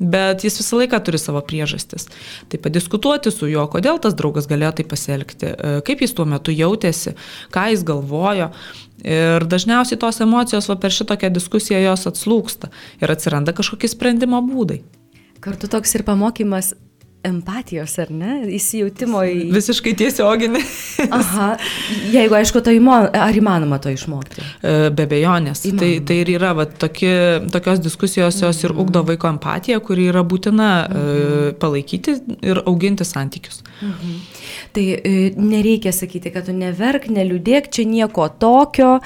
bet 0.00 0.46
jis 0.48 0.56
visą 0.62 0.80
laiką 0.80 1.02
turi 1.04 1.20
savo 1.20 1.44
priežastis. 1.44 2.08
Tai 2.48 2.64
padiskutuoti 2.64 3.34
su 3.34 3.50
juo, 3.50 3.68
kodėl 3.68 4.00
tas 4.00 4.16
draugas 4.16 4.48
galėjo 4.48 4.78
taip 4.80 4.94
pasielgti, 4.94 5.52
e, 5.52 5.80
kaip 5.84 6.00
jis 6.00 6.16
tuo 6.16 6.24
metu 6.24 6.56
jautėsi, 6.56 7.12
ką 7.52 7.74
jis 7.74 7.84
galvojo. 7.84 8.54
Ir 9.04 9.46
dažniausiai 9.48 9.98
tos 10.00 10.20
emocijos 10.20 10.68
va, 10.70 10.76
per 10.80 10.94
šitokią 10.94 11.32
diskusiją 11.32 11.80
jos 11.84 12.08
atslūksta 12.10 12.70
ir 13.00 13.12
atsiranda 13.12 13.54
kažkokie 13.56 13.88
sprendimo 13.90 14.42
būdai. 14.44 14.82
Kartu 15.40 15.70
toks 15.72 15.94
ir 15.96 16.04
pamokymas 16.04 16.74
empatijos, 17.26 17.94
ar 18.00 18.10
ne? 18.14 18.34
Įsijautimo 18.56 19.20
į... 19.28 19.50
Visiškai 19.52 19.92
tiesioginį. 20.00 20.62
Aha, 21.18 21.48
jeigu 22.14 22.36
aišku, 22.38 22.62
to 22.64 22.72
įmo... 22.74 22.96
ar 23.12 23.36
įmanoma 23.36 23.80
to 23.82 23.92
išmokti? 23.92 24.40
E, 24.40 24.74
be 24.96 25.06
bejonės. 25.10 25.64
Tai, 25.80 25.90
tai 26.06 26.20
ir 26.22 26.32
yra, 26.38 26.54
va, 26.56 26.64
tokie, 26.64 27.12
tokios 27.52 27.82
diskusijos 27.84 28.40
jos 28.40 28.62
ir 28.64 28.72
ugdo 28.72 29.04
vaiko 29.08 29.28
empatiją, 29.34 29.82
kuri 29.84 30.08
yra 30.12 30.24
būtina 30.24 30.70
mhm. 30.86 31.58
palaikyti 31.60 32.16
ir 32.40 32.62
auginti 32.64 33.06
santykius. 33.08 33.60
Mhm. 33.80 34.16
Tai 34.72 34.86
e, 34.96 35.14
nereikia 35.36 35.92
sakyti, 35.94 36.32
kad 36.32 36.46
tu 36.48 36.54
neverk, 36.56 37.08
neliūdėk, 37.12 37.70
čia 37.74 37.84
nieko 37.88 38.28
tokio, 38.40 38.96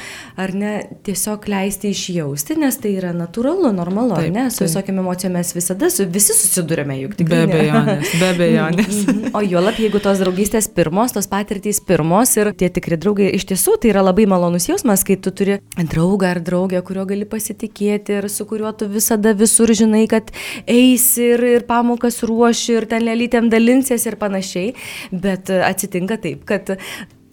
ar 0.40 0.54
ne, 0.56 0.75
tiesiog 1.06 1.49
leisti 1.50 1.90
išjausti, 1.94 2.59
nes 2.61 2.78
tai 2.80 2.94
yra 2.99 3.14
natūralu, 3.16 3.73
normalu, 3.75 4.18
taip, 4.18 4.33
ne? 4.35 4.47
Su 4.54 4.66
visokiam 4.66 5.00
emocijom 5.02 5.35
mes 5.38 5.54
visada, 5.56 5.90
su, 5.92 6.06
visi 6.11 6.37
susidurime 6.37 6.99
juk 7.00 7.16
tik. 7.18 7.30
Be 7.33 7.44
abejonės, 7.47 8.03
be 8.20 8.30
abejonės. 8.32 9.00
Mhm. 9.04 9.32
o 9.37 9.42
juolap, 9.44 9.78
jeigu 9.80 10.00
tos 10.02 10.20
draugystės 10.23 10.68
pirmos, 10.75 11.14
tos 11.14 11.28
patirtys 11.30 11.80
pirmos 11.84 12.34
ir 12.38 12.52
tie 12.58 12.70
tikri 12.73 12.99
draugai, 13.00 13.30
iš 13.37 13.46
tiesų 13.50 13.78
tai 13.82 13.92
yra 13.94 14.04
labai 14.04 14.26
malonus 14.30 14.68
jausmas, 14.70 15.04
kai 15.06 15.16
tu 15.16 15.32
turi 15.34 15.58
draugą 15.78 16.34
ar 16.34 16.42
draugę, 16.44 16.82
kurio 16.87 17.06
gali 17.08 17.28
pasitikėti 17.28 18.18
ir 18.20 18.28
su 18.32 18.46
kuriuo 18.49 18.75
tu 18.78 18.88
visada 18.90 19.34
visur 19.38 19.73
žinai, 19.75 20.06
kad 20.11 20.30
eisi 20.66 21.32
ir, 21.34 21.44
ir 21.58 21.66
pamokas 21.68 22.23
ruoši 22.26 22.78
ir 22.78 22.88
ten 22.90 23.04
lelytėm 23.06 23.50
dalinsies 23.52 24.06
ir 24.08 24.18
panašiai. 24.20 24.73
Bet 25.11 25.50
atsitinka 25.50 26.18
taip, 26.23 26.44
kad 26.49 26.76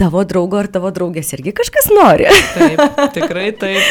tavo 0.01 0.23
draugo 0.25 0.57
ar 0.57 0.69
tavo 0.71 0.89
draugės 0.93 1.29
irgi 1.35 1.53
kažkas 1.57 1.91
nori. 1.93 2.29
Taip, 2.55 2.81
tikrai 3.13 3.51
taip. 3.61 3.81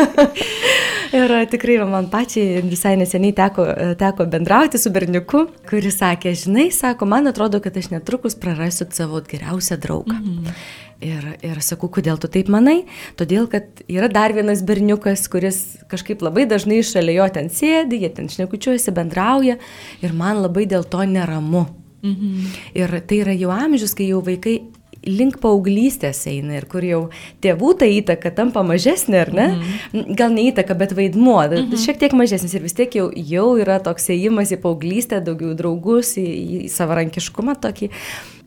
ir 1.16 1.32
tikrai 1.50 1.78
man 1.88 2.08
pačiai 2.12 2.60
visai 2.66 2.96
neseniai 3.00 3.34
teko, 3.36 3.66
teko 4.00 4.26
bendrauti 4.30 4.78
su 4.80 4.92
berniuku, 4.94 5.44
kuris 5.70 5.98
sakė, 6.00 6.34
žinai, 6.38 6.68
sako, 6.74 7.08
man 7.10 7.30
atrodo, 7.30 7.60
kad 7.62 7.76
aš 7.76 7.90
netrukus 7.94 8.38
prarasiu 8.38 8.86
savo 8.94 9.22
geriausią 9.26 9.80
draugą. 9.80 10.16
Mhm. 10.20 10.54
Ir, 11.00 11.24
ir 11.40 11.60
sakau, 11.64 11.88
kodėl 11.88 12.18
tu 12.20 12.28
taip 12.28 12.50
manai? 12.52 12.82
Todėl, 13.16 13.46
kad 13.48 13.80
yra 13.88 14.10
dar 14.12 14.34
vienas 14.36 14.60
berniukas, 14.68 15.22
kuris 15.32 15.60
kažkaip 15.88 16.20
labai 16.20 16.44
dažnai 16.50 16.82
šalia 16.84 17.22
jo 17.22 17.28
ten 17.38 17.48
sėdi, 17.48 18.02
jie 18.02 18.10
ten 18.12 18.28
šnekučiuojasi, 18.28 18.92
bendrauja 18.92 19.56
ir 20.04 20.12
man 20.16 20.42
labai 20.44 20.66
dėl 20.68 20.84
to 20.84 21.00
neramu. 21.08 21.64
Mhm. 22.04 22.52
Ir 22.76 23.00
tai 23.08 23.22
yra 23.24 23.32
jau 23.36 23.52
amžius, 23.52 23.96
kai 23.96 24.10
jau 24.10 24.20
vaikai 24.24 24.58
link 25.06 25.38
paauglystės 25.40 26.22
eina 26.28 26.58
ir 26.58 26.66
kur 26.70 26.84
jau 26.84 27.00
tėvų 27.44 27.72
ta 27.80 27.88
įtaka 27.88 28.32
tampa 28.36 28.62
mažesnė, 28.66 29.22
ar 29.24 29.32
ne? 29.36 29.46
Mhm. 29.54 30.16
Gal 30.18 30.34
ne 30.34 30.48
įtaka, 30.50 30.76
bet 30.78 30.92
vaidmuo, 30.96 31.38
mhm. 31.46 31.78
šiek 31.80 32.00
tiek 32.02 32.16
mažesnis 32.16 32.54
ir 32.56 32.64
vis 32.66 32.76
tiek 32.76 32.98
jau, 32.98 33.08
jau 33.14 33.46
yra 33.60 33.80
toks 33.84 34.10
ėjimas 34.12 34.52
į 34.52 34.60
paauglystę, 34.64 35.22
daugiau 35.24 35.54
draugus, 35.56 36.16
į, 36.20 36.26
į 36.26 36.60
savarankiškumą 36.72 37.56
tokį. 37.64 37.90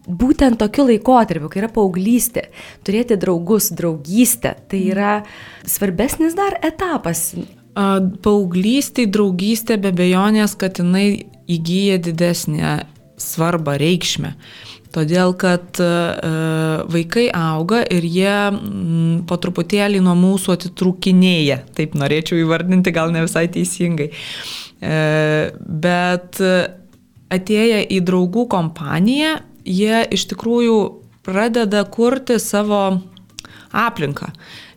Būtent 0.04 0.60
tokiu 0.60 0.84
laikotarpiu, 0.90 1.48
kai 1.48 1.62
yra 1.62 1.72
paauglystė, 1.72 2.50
turėti 2.84 3.16
draugus, 3.18 3.72
draugystę, 3.72 4.58
tai 4.70 4.82
mhm. 4.84 4.94
yra 4.94 5.14
svarbesnis 5.64 6.38
dar 6.38 6.60
etapas. 6.62 7.32
Paauglystė, 7.74 9.08
draugystė 9.10 9.80
be 9.82 9.90
bejonės, 9.96 10.54
kad 10.60 10.78
jinai 10.78 11.24
įgyja 11.50 11.98
didesnę 12.04 12.84
svarbą, 13.18 13.78
reikšmę. 13.82 14.36
Todėl, 14.94 15.34
kad 15.40 15.80
e, 15.82 15.90
vaikai 16.94 17.28
auga 17.34 17.82
ir 17.90 18.06
jie 18.06 18.36
po 19.30 19.38
truputėlį 19.42 20.04
nuo 20.06 20.14
mūsų 20.20 20.54
atitrūkinėja. 20.58 21.64
Taip 21.78 21.96
norėčiau 21.98 22.44
įvardinti, 22.44 22.94
gal 22.94 23.14
ne 23.16 23.24
visai 23.26 23.48
teisingai. 23.54 24.12
E, 24.14 25.00
bet 25.86 26.42
atėję 27.34 27.82
į 27.98 28.04
draugų 28.06 28.46
kompaniją, 28.54 29.40
jie 29.66 30.04
iš 30.14 30.28
tikrųjų 30.34 30.78
pradeda 31.26 31.82
kurti 31.90 32.38
savo 32.42 32.84
aplinką 33.74 34.30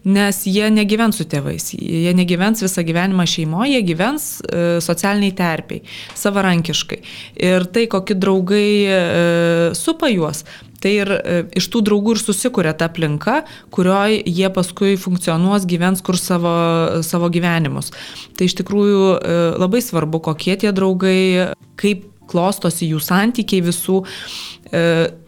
nes 0.07 0.39
jie 0.47 0.69
negyvens 0.71 1.19
su 1.19 1.27
tėvais, 1.27 1.73
jie 1.75 2.13
negyvens 2.15 2.63
visą 2.63 2.85
gyvenimą 2.87 3.27
šeimoje, 3.27 3.73
jie 3.75 3.83
gyvens 3.89 4.27
e, 4.47 4.79
socialiniai 4.85 5.35
terpiai, 5.35 5.83
savarankiškai. 6.19 7.01
Ir 7.49 7.67
tai, 7.75 7.87
kokie 7.91 8.15
draugai 8.19 8.69
e, 8.87 9.01
supa 9.75 10.11
juos, 10.13 10.45
tai 10.83 10.93
ir 11.01 11.11
e, 11.17 11.41
iš 11.59 11.67
tų 11.75 11.83
draugų 11.89 12.15
ir 12.15 12.23
susikuria 12.23 12.75
ta 12.79 12.87
aplinka, 12.91 13.41
kurioje 13.75 14.23
jie 14.31 14.53
paskui 14.55 14.95
funkcionuos, 15.01 15.67
gyvens 15.67 16.05
kur 16.07 16.21
savo, 16.21 16.55
savo 17.07 17.33
gyvenimus. 17.35 17.91
Tai 18.39 18.47
iš 18.47 18.55
tikrųjų 18.63 19.03
labai 19.59 19.83
svarbu, 19.83 20.23
kokie 20.31 20.55
tie 20.61 20.71
draugai, 20.77 21.51
kaip 21.81 22.07
klostosi 22.31 22.93
jų 22.93 23.03
santykiai 23.03 23.63
visų. 23.67 24.01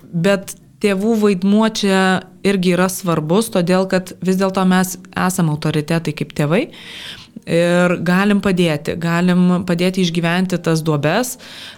Bet 0.09 0.55
tėvų 0.83 1.15
vaidmuo 1.23 1.69
čia 1.75 2.03
irgi 2.47 2.75
yra 2.77 2.89
svarbus, 2.93 3.51
todėl 3.55 3.89
kad 3.91 4.15
vis 4.25 4.39
dėlto 4.41 4.65
mes 4.69 4.97
esame 5.13 5.55
autoritetai 5.55 6.15
kaip 6.17 6.37
tėvai 6.39 6.69
ir 7.49 7.95
galim 8.05 8.43
padėti, 8.45 8.95
galim 9.01 9.65
padėti 9.69 10.03
išgyventi 10.05 10.59
tas 10.63 10.83
duobes, 10.85 11.37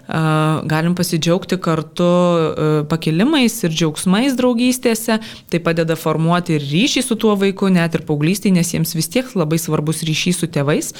galim 0.09 0.97
pasidžiaugti 0.99 1.61
kartu 1.63 2.09
pakilimais 2.91 3.61
ir 3.65 3.75
džiaugsmais 3.75 4.35
draugystėse, 4.39 5.21
tai 5.51 5.63
padeda 5.63 5.97
formuoti 5.99 6.59
ir 6.59 6.67
ryšį 6.67 7.05
su 7.07 7.19
tuo 7.21 7.37
vaiku, 7.41 7.71
net 7.73 7.95
ir 7.97 8.05
paauglystėje, 8.09 8.57
nes 8.59 8.75
jiems 8.75 8.97
vis 8.99 9.11
tiek 9.13 9.31
labai 9.39 9.61
svarbus 9.63 10.03
ryšys 10.07 10.43
su 10.43 10.51
tėvais, 10.51 10.93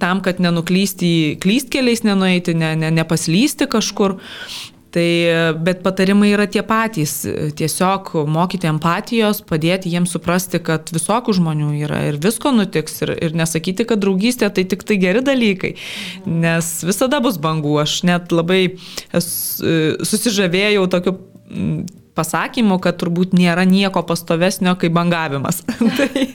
tam, 0.00 0.22
kad 0.24 0.40
nenuklysti 0.40 1.36
klystkeliais, 1.42 2.04
nenueiti, 2.06 2.56
ne, 2.56 2.74
ne, 2.80 2.92
nepaslysti 3.02 3.68
kažkur. 3.70 4.18
Tai, 4.94 5.08
bet 5.60 5.82
patarimai 5.84 6.30
yra 6.32 6.46
tie 6.48 6.62
patys. 6.64 7.20
Tiesiog 7.58 8.14
mokyti 8.30 8.70
empatijos, 8.70 9.42
padėti 9.48 9.92
jiems 9.92 10.14
suprasti, 10.16 10.62
kad 10.64 10.88
visokių 10.94 11.34
žmonių 11.36 11.72
yra 11.82 12.00
ir 12.08 12.20
visko 12.22 12.54
nutiks. 12.56 13.02
Ir, 13.04 13.12
ir 13.28 13.36
nesakyti, 13.36 13.84
kad 13.88 14.00
draugystė 14.00 14.48
tai 14.54 14.64
tik 14.68 14.86
tai 14.88 14.96
geri 15.02 15.20
dalykai. 15.24 15.74
Nes 16.24 16.72
visada 16.88 17.20
bus 17.24 17.36
bangų. 17.42 17.76
Aš 17.84 18.00
net 18.08 18.32
labai 18.32 18.62
susižavėjau 19.12 20.88
tokiu 20.96 21.18
pasakymu, 22.18 22.78
kad 22.82 22.98
turbūt 23.00 23.36
nėra 23.36 23.64
nieko 23.68 24.02
pastovesnio 24.06 24.74
kaip 24.80 24.94
bangavimas. 24.96 25.62
tai, 25.98 26.30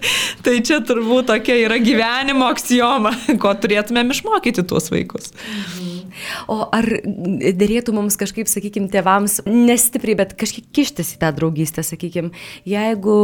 tai 0.45 0.59
čia 0.65 0.79
turbūt 0.85 1.31
tokia 1.31 1.57
yra 1.65 1.81
gyvenimo 1.83 2.47
aksijoma, 2.53 3.15
ko 3.41 3.57
turėtumėm 3.57 4.13
išmokyti 4.15 4.65
tuos 4.69 4.91
vaikus. 4.93 5.33
Mhm. 5.33 5.92
O 6.51 6.59
ar 6.73 6.87
dėrėtų 6.93 7.95
mums 7.95 8.17
kažkaip, 8.19 8.49
sakykime, 8.51 8.89
tėvams 8.93 9.41
nestipriai, 9.47 10.17
bet 10.23 10.35
kažkiek 10.39 10.65
kištis 10.75 11.15
į 11.15 11.19
tą 11.21 11.31
draugystę, 11.37 11.83
sakykime, 11.85 12.33
jeigu 12.69 13.17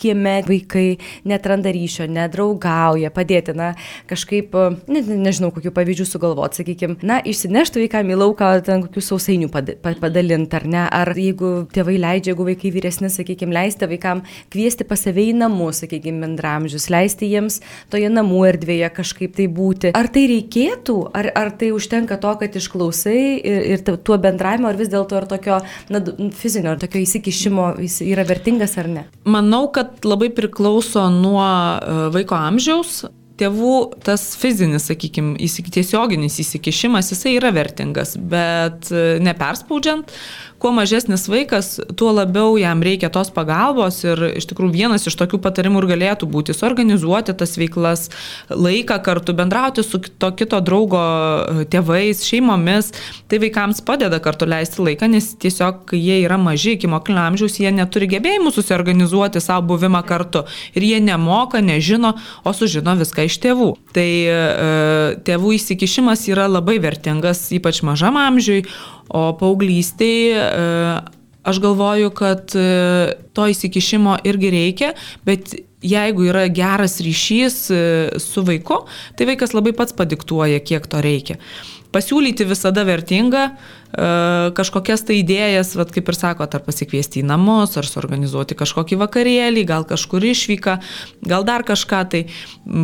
kieme 0.00 0.38
vaikai 0.46 0.98
netranda 1.28 1.72
ryšio, 1.74 2.08
nedraugauja, 2.10 3.12
padėti, 3.14 3.54
na, 3.58 3.72
kažkaip, 4.10 4.54
ne, 4.88 5.02
ne, 5.02 5.18
nežinau, 5.28 5.50
kokių 5.54 5.72
pavyzdžių 5.76 6.08
sugalvoti, 6.08 6.62
sakykime, 6.62 6.98
na, 7.06 7.20
išsinešti 7.20 7.82
vaikam 7.84 8.12
į 8.12 8.20
lauką, 8.22 8.52
ten 8.66 8.86
kokių 8.86 9.04
sausainių 9.04 9.50
padalinti, 9.52 10.58
ar 10.58 10.68
ne, 10.68 10.84
ar 10.86 11.12
jeigu 11.16 11.52
tėvai 11.74 11.98
leidžia, 12.00 12.32
jeigu 12.32 12.48
vaikai 12.48 12.72
vyresni, 12.74 13.10
sakykime, 13.12 13.54
leisti 13.54 13.88
vaikam 13.90 14.24
kviesti 14.52 14.86
pas 14.88 15.02
save 15.04 15.28
į 15.30 15.34
namus, 15.42 15.82
sakykime, 15.82 16.22
bendramžius, 16.24 16.88
leisti 16.92 17.28
jiems 17.30 17.60
toje 17.92 18.08
namų 18.12 18.44
erdvėje 18.52 18.88
kažkaip 18.96 19.36
tai 19.36 19.48
būti. 19.52 19.92
Ar 19.98 20.08
tai 20.12 20.26
reikėtų, 20.30 20.96
ar, 21.16 21.30
ar 21.38 21.52
tai 21.58 21.70
užtenka 21.74 22.07
to, 22.16 22.32
kad 22.40 22.56
išklausai 22.56 23.20
ir, 23.36 23.60
ir 23.74 23.84
tuo 23.84 24.16
bendravimu, 24.22 24.70
ar 24.70 24.80
vis 24.80 24.88
dėlto 24.92 25.20
ir 25.20 25.28
tokio 25.28 25.60
na, 25.92 26.02
fizinio, 26.38 26.72
ar 26.72 26.80
tokio 26.80 27.02
įsikišimo 27.04 27.68
yra 28.08 28.24
vertingas 28.28 28.78
ar 28.80 28.88
ne? 28.88 29.04
Manau, 29.28 29.66
kad 29.74 30.00
labai 30.08 30.32
priklauso 30.34 31.04
nuo 31.12 31.44
e, 31.44 32.08
vaiko 32.16 32.38
amžiaus, 32.38 33.02
tėvų 33.38 33.74
tas 34.06 34.32
fizinis, 34.38 34.88
sakykime, 34.90 35.36
tiesioginis 35.74 36.40
įsikišimas, 36.42 37.12
jisai 37.12 37.36
yra 37.38 37.52
vertingas, 37.54 38.16
bet 38.18 38.90
e, 38.90 39.18
neperspaudžiant, 39.24 40.12
kuo 40.58 40.72
mažesnis 40.72 41.28
vaikas, 41.30 41.78
tuo 41.96 42.10
labiau 42.12 42.56
jam 42.58 42.82
reikia 42.82 43.10
tos 43.14 43.30
pagalbos 43.34 44.00
ir 44.04 44.20
iš 44.40 44.48
tikrųjų 44.50 44.74
vienas 44.74 45.06
iš 45.06 45.14
tokių 45.20 45.38
patarimų 45.44 45.82
ir 45.82 45.88
galėtų 45.92 46.28
būti 46.30 46.54
suorganizuoti 46.56 47.34
tas 47.38 47.54
veiklas, 47.60 48.08
laiką 48.50 48.98
kartu, 49.06 49.34
bendrauti 49.38 49.84
su 49.86 50.00
to 50.00 50.32
kito 50.38 50.58
draugo 50.64 50.98
e, 50.98 51.66
tėvais, 51.70 52.24
šeimomis. 52.26 52.90
Tai 53.30 53.40
vaikams 53.44 53.82
padeda 53.86 54.18
kartu 54.24 54.48
leisti 54.50 54.82
laiką, 54.82 55.10
nes 55.12 55.30
tiesiog, 55.38 55.84
kai 55.92 56.00
jie 56.02 56.18
yra 56.24 56.40
maži 56.42 56.74
iki 56.74 56.90
moklinio 56.90 57.22
amžiaus, 57.28 57.60
jie 57.62 57.70
neturi 57.74 58.10
gebėjimų 58.10 58.52
susiorganizuoti 58.54 59.42
savo 59.44 59.68
buvimą 59.70 60.02
kartu 60.08 60.44
ir 60.74 60.88
jie 60.88 61.00
nemoka, 61.04 61.62
nežino, 61.62 62.16
o 62.42 62.56
sužino 62.56 62.96
viską 62.98 63.28
iš 63.28 63.38
tėvų. 63.46 63.70
Tai 63.94 64.08
e, 64.08 64.38
tėvų 65.28 65.54
įsikišimas 65.60 66.26
yra 66.32 66.48
labai 66.50 66.80
vertingas, 66.82 67.46
ypač 67.54 67.84
mažam 67.86 68.18
amžiui, 68.18 68.64
O 69.08 69.22
paauglystėje 69.40 70.42
aš 71.48 71.60
galvoju, 71.64 72.10
kad 72.16 72.52
e, 72.56 72.66
to 73.32 73.48
įsikišimo 73.48 74.18
irgi 74.28 74.52
reikia, 74.52 74.92
bet 75.26 75.54
jeigu 75.84 76.26
yra 76.28 76.46
geras 76.52 76.98
ryšys 77.04 77.58
e, 77.70 77.80
su 78.22 78.44
vaiku, 78.46 78.82
tai 79.16 79.28
vaikas 79.30 79.54
labai 79.56 79.72
pats 79.76 79.96
padiktuoja, 79.96 80.60
kiek 80.60 80.88
to 80.90 81.02
reikia. 81.04 81.38
Pasiūlyti 81.88 82.44
visada 82.44 82.82
vertinga, 82.84 83.42
e, 83.48 84.08
kažkokias 84.52 85.06
tai 85.08 85.22
idėjas, 85.22 85.70
vat, 85.78 85.88
kaip 85.94 86.10
ir 86.12 86.16
sako, 86.18 86.44
ar 86.44 86.60
pasikviesti 86.66 87.22
į 87.22 87.28
namus, 87.30 87.78
ar 87.80 87.88
suorganizuoti 87.88 88.56
kažkokį 88.58 88.98
vakarėlį, 89.00 89.62
gal 89.64 89.86
kažkur 89.88 90.26
išvyką, 90.28 90.74
gal 91.24 91.46
dar 91.48 91.64
kažką, 91.64 92.02
tai 92.12 92.20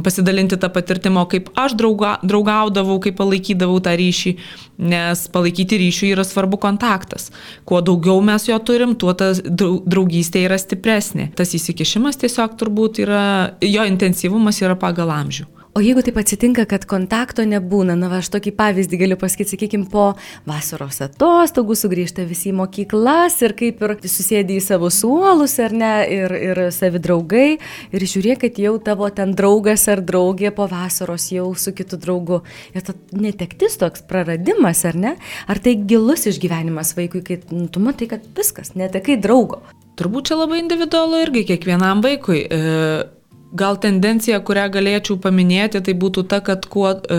pasidalinti 0.06 0.56
tą 0.56 0.70
patirtimą, 0.73 1.26
kaip 1.28 1.50
aš 1.52 1.76
drauga, 1.76 2.14
draugaudavau, 2.25 2.96
kaip 3.04 3.18
palaikydavau 3.20 3.76
tą 3.84 3.92
ryšį, 4.00 4.32
nes 4.80 5.26
palaikyti 5.34 5.82
ryšį 5.84 6.14
yra 6.16 6.25
svarbu 6.25 6.62
kontaktas. 6.62 7.28
Kuo 7.68 7.82
daugiau 7.84 8.25
mes 8.25 8.49
jo 8.49 8.56
turim, 8.64 8.96
tuo 8.96 9.12
ta 9.12 9.34
draugystė 9.37 10.46
yra 10.49 10.56
stipresnė. 10.56 11.28
Tas 11.37 11.52
įsikišimas 11.52 12.16
tiesiog 12.25 12.56
turbūt 12.56 13.04
yra, 13.04 13.26
jo 13.61 13.84
intensyvumas 13.84 14.64
yra 14.64 14.80
pagal 14.80 15.12
amžių. 15.12 15.50
O 15.75 15.81
jeigu 15.83 16.04
taip 16.07 16.21
atsitinka, 16.21 16.69
kad 16.71 16.85
kontakto 16.87 17.43
nebūna, 17.50 17.97
na, 17.99 18.07
va, 18.07 18.21
aš 18.23 18.28
tokį 18.31 18.52
pavyzdį 18.54 18.99
galiu 19.00 19.16
pasakyti, 19.19 19.57
sakykime, 19.57 19.88
po 19.90 20.04
vasaros 20.47 21.00
atostogų 21.02 21.75
sugrįžta 21.81 22.23
visi 22.28 22.52
į 22.52 22.54
mokyklas 22.61 23.40
ir 23.43 23.57
kaip 23.59 23.83
ir 23.83 23.95
susėdė 24.07 24.54
į 24.54 24.62
savo 24.62 24.87
suolus, 24.95 25.57
ar 25.59 25.75
ne, 25.75 25.90
ir, 26.14 26.35
ir 26.38 26.61
savi 26.76 27.00
draugai, 27.02 27.49
ir 27.91 28.06
žiūrėk, 28.13 28.45
kad 28.45 28.60
jau 28.63 28.76
tavo 28.87 29.08
ten 29.10 29.34
draugas 29.34 29.89
ar 29.91 30.04
draugė 30.06 30.52
po 30.54 30.69
vasaros 30.71 31.26
jau 31.34 31.49
su 31.58 31.75
kitu 31.75 31.99
draugu. 31.99 32.45
Ir 32.71 32.87
ta 32.87 32.95
netektis 33.10 33.75
toks 33.82 34.06
praradimas, 34.06 34.84
ar 34.87 34.95
ne? 34.95 35.17
Ar 35.50 35.58
tai 35.58 35.75
gilus 35.75 36.28
išgyvenimas 36.30 36.95
vaikui, 36.95 37.25
kai 37.26 37.41
nu, 37.50 37.67
tu 37.67 37.82
matai, 37.82 38.13
kad 38.15 38.30
viskas, 38.39 38.76
netekai 38.78 39.19
draugo. 39.19 39.65
Turbūt 39.99 40.30
čia 40.30 40.39
labai 40.39 40.63
individualu 40.63 41.26
irgi 41.26 41.45
kiekvienam 41.50 41.99
vaikui. 42.06 42.47
E 42.47 43.10
Gal 43.54 43.76
tendencija, 43.78 44.40
kurią 44.43 44.67
galėčiau 44.75 45.14
paminėti, 45.23 45.78
tai 45.86 45.95
būtų 45.95 46.25
ta, 46.30 46.40
kad 46.43 46.64
kuo 46.67 46.88
e, 46.90 47.19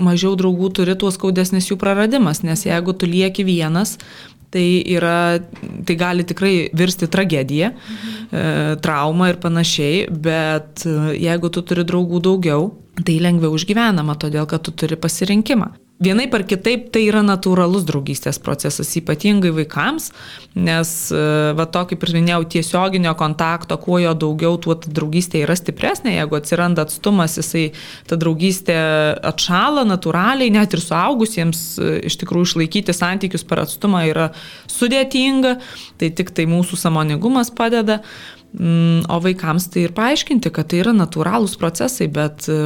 mažiau 0.00 0.32
draugų 0.40 0.70
turi, 0.78 0.94
tuo 0.96 1.10
skaudesnis 1.12 1.68
jų 1.68 1.76
praradimas, 1.80 2.40
nes 2.46 2.64
jeigu 2.64 2.94
tu 2.96 3.08
lieki 3.10 3.44
vienas, 3.44 3.98
tai, 4.54 4.64
yra, 4.94 5.42
tai 5.84 5.96
gali 6.00 6.24
tikrai 6.24 6.54
virsti 6.72 7.10
tragediją, 7.12 7.74
e, 7.74 8.46
traumą 8.80 9.28
ir 9.34 9.40
panašiai, 9.44 10.06
bet 10.08 10.86
e, 10.88 10.96
jeigu 11.20 11.52
tu 11.52 11.60
turi 11.68 11.84
draugų 11.84 12.22
daugiau, 12.30 12.70
tai 13.04 13.18
lengviau 13.20 13.52
užgyvenama, 13.52 14.16
todėl 14.16 14.48
kad 14.48 14.64
tu 14.64 14.72
turi 14.72 14.96
pasirinkimą. 14.96 15.74
Vienaip 16.02 16.32
ar 16.34 16.42
kitaip 16.42 16.88
tai 16.90 17.04
yra 17.06 17.20
natūralus 17.22 17.84
draugystės 17.86 18.40
procesas, 18.42 18.88
ypatingai 18.98 19.52
vaikams, 19.54 20.08
nes, 20.58 20.90
e, 21.14 21.20
va 21.54 21.68
to 21.70 21.84
kaip 21.92 22.02
ir 22.02 22.12
minėjau, 22.16 22.40
tiesioginio 22.56 23.12
kontakto, 23.14 23.78
kuo 23.78 24.00
jo 24.02 24.10
daugiau, 24.18 24.58
tuo 24.58 24.74
ta 24.74 24.90
draugystė 24.90 25.44
yra 25.44 25.54
stipresnė, 25.54 26.16
jeigu 26.16 26.40
atsiranda 26.40 26.82
atstumas, 26.82 27.38
jisai 27.38 27.68
ta 28.10 28.18
draugystė 28.18 28.74
atšala 29.30 29.86
natūraliai, 29.86 30.50
net 30.50 30.74
ir 30.74 30.82
suaugusiems 30.82 31.64
e, 31.78 31.96
iš 32.10 32.18
tikrųjų 32.24 32.50
išlaikyti 32.50 32.96
santykius 32.96 33.46
per 33.46 33.62
atstumą 33.62 34.02
yra 34.10 34.32
sudėtinga, 34.66 35.60
tai 36.02 36.10
tik 36.10 36.34
tai 36.34 36.50
mūsų 36.50 36.80
samoningumas 36.88 37.54
padeda. 37.54 38.02
Mm, 38.54 39.02
o 39.10 39.16
vaikams 39.18 39.64
tai 39.74 39.88
ir 39.88 39.92
paaiškinti, 39.96 40.50
kad 40.54 40.68
tai 40.70 40.78
yra 40.84 40.92
natūralūs 40.94 41.56
procesai, 41.58 42.06
bet 42.06 42.44
e, 42.46 42.58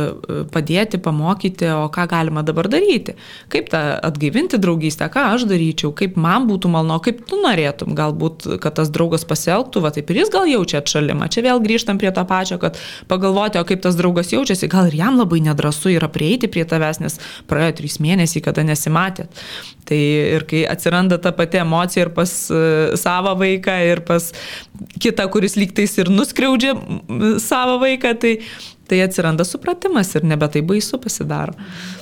padėti, 0.53 0.99
pamokyti, 1.01 1.65
o 1.73 1.87
ką 1.89 2.05
galima 2.11 2.43
dabar 2.45 2.69
daryti. 2.69 3.15
Kaip 3.49 3.71
tą 3.73 3.81
atgaivinti 4.05 4.61
draugystę, 4.61 5.09
ką 5.15 5.23
aš 5.33 5.47
daryčiau, 5.49 5.95
kaip 5.97 6.19
man 6.21 6.45
būtų 6.51 6.69
malonu, 6.75 6.99
kaip 7.07 7.23
tu 7.31 7.39
norėtum, 7.41 7.95
galbūt, 7.97 8.45
kad 8.61 8.77
tas 8.77 8.93
draugas 8.93 9.25
pasielgtų, 9.31 9.81
va 9.87 9.93
taip 9.97 10.13
ir 10.13 10.21
jis 10.21 10.33
gal 10.35 10.51
jaučia 10.51 10.83
atšalimą. 10.83 11.31
Čia 11.33 11.47
vėl 11.49 11.65
grįžtam 11.65 12.03
prie 12.03 12.13
to 12.13 12.27
pačio, 12.29 12.61
kad 12.61 12.77
pagalvoti, 13.09 13.57
o 13.57 13.65
kaip 13.65 13.81
tas 13.89 13.97
draugas 13.97 14.35
jaučiasi, 14.35 14.69
gal 14.69 14.93
ir 14.93 14.99
jam 15.01 15.17
labai 15.17 15.41
nedrasu 15.49 15.95
yra 15.95 16.13
prieiti 16.13 16.53
prie 16.53 16.67
tavęs, 16.69 17.01
nes 17.01 17.17
praėjo 17.49 17.79
trys 17.81 17.97
mėnesiai, 18.05 18.45
kada 18.45 18.67
nesimatėt. 18.69 19.41
Tai 19.89 20.03
ir 20.37 20.45
kai 20.45 20.67
atsiranda 20.69 21.17
ta 21.17 21.33
pati 21.33 21.63
emocija 21.63 22.05
ir 22.05 22.13
pas 22.13 22.37
uh, 22.53 22.93
savo 23.01 23.33
vaiką, 23.41 23.81
ir 23.89 24.05
pas 24.05 24.29
kitą, 25.01 25.25
kuris 25.33 25.57
lyg 25.57 25.73
tais 25.79 25.95
ir 26.03 26.11
nuskriaudžia 26.13 26.75
savo 27.43 27.79
vaiką, 27.85 28.15
tai, 28.21 28.35
tai 28.91 29.01
atsiranda 29.07 29.47
supratimas 29.47 30.13
ir 30.19 30.27
nebe 30.27 30.51
tai 30.53 30.65
baisu 30.67 31.01
pasidaro. 31.03 31.55
Mhm. 31.55 31.98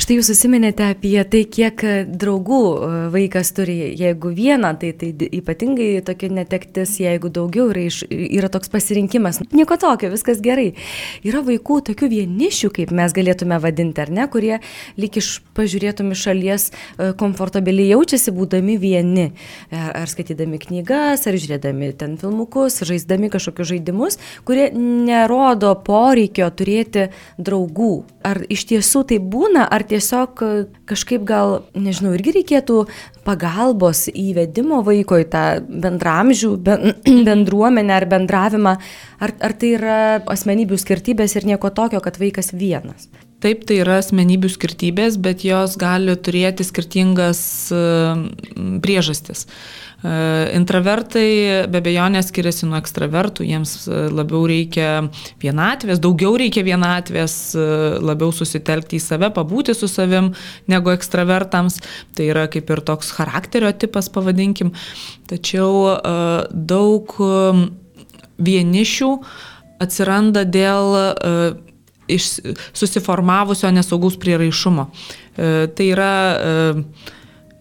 Štai 0.00 0.16
jūs 0.16 0.30
susiminėte 0.30 0.86
apie 0.94 1.18
tai, 1.28 1.42
kiek 1.44 1.82
draugų 2.08 2.60
e, 2.72 2.86
vaikas 3.12 3.50
turi. 3.52 3.74
Jeigu 4.00 4.30
vieną, 4.32 4.70
tai, 4.80 4.94
tai 4.96 5.10
ypatingai 5.36 6.00
tokia 6.06 6.30
netektis, 6.32 6.94
jeigu 7.02 7.28
daugiau 7.28 7.66
yra, 7.68 7.82
iš, 7.84 7.98
yra 8.08 8.48
toks 8.48 8.72
pasirinkimas. 8.72 9.42
Nieko 9.52 9.76
tokio, 9.80 10.08
viskas 10.08 10.40
gerai. 10.40 10.70
Yra 11.26 11.42
vaikų 11.44 11.76
tokių 11.90 12.08
vienišių, 12.14 12.70
kaip 12.78 12.94
mes 12.96 13.12
galėtume 13.12 13.58
vadinti, 13.60 14.00
ar 14.00 14.12
ne, 14.16 14.24
kurie 14.32 14.54
lyg 14.96 15.18
iš 15.20 15.28
pažiūrėtum 15.58 16.14
iš 16.14 16.24
šalies 16.30 16.66
e, 16.70 17.10
komfortabiliai 17.20 17.92
jaučiasi 17.92 18.32
būdami 18.32 18.78
vieni. 18.80 19.26
Ar 19.68 20.08
skaitydami 20.08 20.62
knygas, 20.64 21.26
ar 21.28 21.36
žiūrėdami 21.36 21.92
ten 22.00 22.16
filmukus, 22.20 22.78
žaisdami 22.88 23.28
kažkokius 23.36 23.74
žaidimus, 23.74 24.16
kurie 24.48 24.70
nerodo 24.72 25.74
poreikio 25.84 26.48
turėti 26.56 27.10
draugų. 27.36 27.92
Ar 28.24 28.40
iš 28.48 28.64
tiesų 28.72 29.04
tai 29.12 29.20
būna, 29.20 29.68
ar 29.68 29.89
tiesiog 29.90 30.42
e, 30.44 30.50
kažkaip 30.90 31.24
gal, 31.28 31.60
nežinau, 31.74 32.14
irgi 32.16 32.34
reikėtų 32.40 32.82
pagalbos 33.26 34.06
įvedimo 34.10 34.82
vaiko 34.86 35.20
į 35.20 35.26
tą 35.32 35.46
bendramžių 35.86 36.52
bendruomenę 37.28 37.96
ar 38.00 38.08
bendravimą, 38.10 38.76
ar, 39.20 39.34
ar 39.40 39.56
tai 39.56 39.74
yra 39.78 39.98
asmenybių 40.30 40.78
skirtybės 40.80 41.36
ir 41.38 41.50
nieko 41.52 41.72
tokio, 41.74 42.02
kad 42.04 42.20
vaikas 42.22 42.54
vienas? 42.54 43.10
Taip, 43.40 43.62
tai 43.68 43.80
yra 43.80 44.00
asmenybių 44.02 44.50
skirtybės, 44.52 45.16
bet 45.20 45.46
jos 45.46 45.78
gali 45.80 46.16
turėti 46.20 46.66
skirtingas 46.66 47.40
priežastis. 48.84 49.46
E, 50.00 50.12
intravertai 50.56 51.66
be 51.68 51.82
bejonės 51.84 52.30
skiriasi 52.30 52.64
nuo 52.68 52.78
ekstravertų, 52.80 53.44
jiems 53.44 53.74
e, 53.84 53.98
labiau 54.08 54.46
reikia 54.48 54.88
vienatvės, 55.42 56.00
daugiau 56.00 56.38
reikia 56.40 56.64
vienatvės, 56.64 57.34
e, 57.52 57.66
labiau 58.00 58.32
susitelkti 58.32 58.96
į 58.96 59.02
save, 59.04 59.28
pabūti 59.36 59.76
su 59.76 59.90
savim 59.92 60.32
negu 60.72 60.94
ekstravertams. 60.94 61.80
Tai 62.16 62.30
yra 62.32 62.46
kaip 62.52 62.72
ir 62.72 62.84
toks 62.88 63.12
charakterio 63.18 63.72
tipas, 63.76 64.08
pavadinkim. 64.12 64.72
Tačiau 65.28 65.98
daug 66.50 67.12
vienišių 68.40 69.10
atsiranda 69.84 70.46
dėl 70.48 70.96
iš 72.16 72.32
susiformavusio 72.72 73.70
nesaugaus 73.74 74.18
prieraišumo. 74.20 74.90
Tai 75.40 75.86
yra 75.86 76.12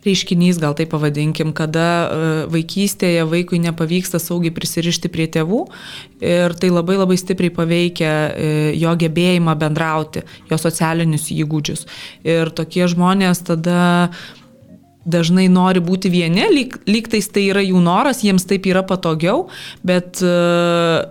reiškinys, 0.05 0.59
gal 0.59 0.75
tai 0.77 0.87
pavadinkim, 0.89 1.51
kada 1.55 1.85
e, 1.85 2.31
vaikystėje 2.53 3.25
vaikui 3.29 3.59
nepavyksta 3.63 4.19
saugiai 4.21 4.53
prisirišti 4.55 5.11
prie 5.11 5.27
tėvų 5.31 5.65
ir 6.23 6.55
tai 6.59 6.71
labai 6.71 6.97
labai 6.99 7.19
stipriai 7.19 7.53
paveikia 7.53 8.11
e, 8.31 8.49
jo 8.79 8.95
gebėjimą 9.03 9.55
bendrauti, 9.59 10.23
jo 10.49 10.59
socialinius 10.61 11.29
įgūdžius. 11.35 11.85
Ir 12.27 12.53
tokie 12.55 12.87
žmonės 12.91 13.43
tada 13.49 14.09
dažnai 15.09 15.47
nori 15.51 15.81
būti 15.83 16.11
vieni, 16.11 16.45
lyg, 16.53 16.75
lyg 16.87 17.07
tais 17.11 17.27
tai 17.33 17.47
yra 17.49 17.63
jų 17.65 17.79
noras, 17.81 18.23
jiems 18.23 18.45
taip 18.47 18.67
yra 18.69 18.83
patogiau, 18.85 19.47
bet 19.87 20.21
uh, 20.21 21.07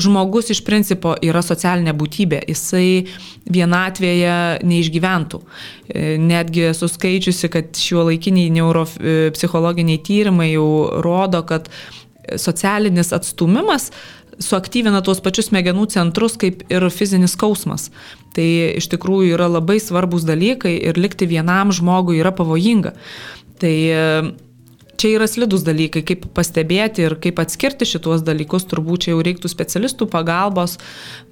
žmogus 0.00 0.50
iš 0.50 0.62
principo 0.66 1.14
yra 1.22 1.42
socialinė 1.44 1.94
būtybė, 1.96 2.40
jisai 2.50 3.06
vienatvėje 3.50 4.64
neišgyventų. 4.66 5.40
E, 5.40 6.16
netgi 6.20 6.68
esu 6.72 6.88
skaičiusi, 6.90 7.50
kad 7.52 7.78
šiuo 7.78 8.08
laikiniai 8.10 8.52
neuropsichologiniai 8.56 10.02
tyrimai 10.04 10.50
jau 10.52 10.68
rodo, 11.04 11.44
kad 11.46 11.70
socialinis 12.40 13.12
atstumimas 13.12 13.90
suaktyvina 14.42 15.02
tuos 15.04 15.20
pačius 15.22 15.50
smegenų 15.50 15.86
centrus 15.92 16.38
kaip 16.40 16.64
ir 16.72 16.86
fizinis 16.90 17.36
skausmas. 17.36 17.90
Tai 18.34 18.46
iš 18.80 18.88
tikrųjų 18.90 19.36
yra 19.36 19.46
labai 19.50 19.78
svarbus 19.82 20.26
dalykai 20.26 20.74
ir 20.90 20.98
likti 20.98 21.28
vienam 21.30 21.70
žmogui 21.74 22.18
yra 22.18 22.34
pavojinga. 22.34 22.94
Tai 23.62 23.74
čia 25.00 25.14
yra 25.18 25.28
slidus 25.30 25.64
dalykai, 25.66 26.04
kaip 26.06 26.26
pastebėti 26.36 27.04
ir 27.06 27.16
kaip 27.22 27.40
atskirti 27.42 27.88
šituos 27.88 28.24
dalykus, 28.26 28.66
turbūt 28.70 29.06
čia 29.06 29.14
jau 29.14 29.22
reiktų 29.24 29.50
specialistų 29.52 30.08
pagalbos, 30.12 30.78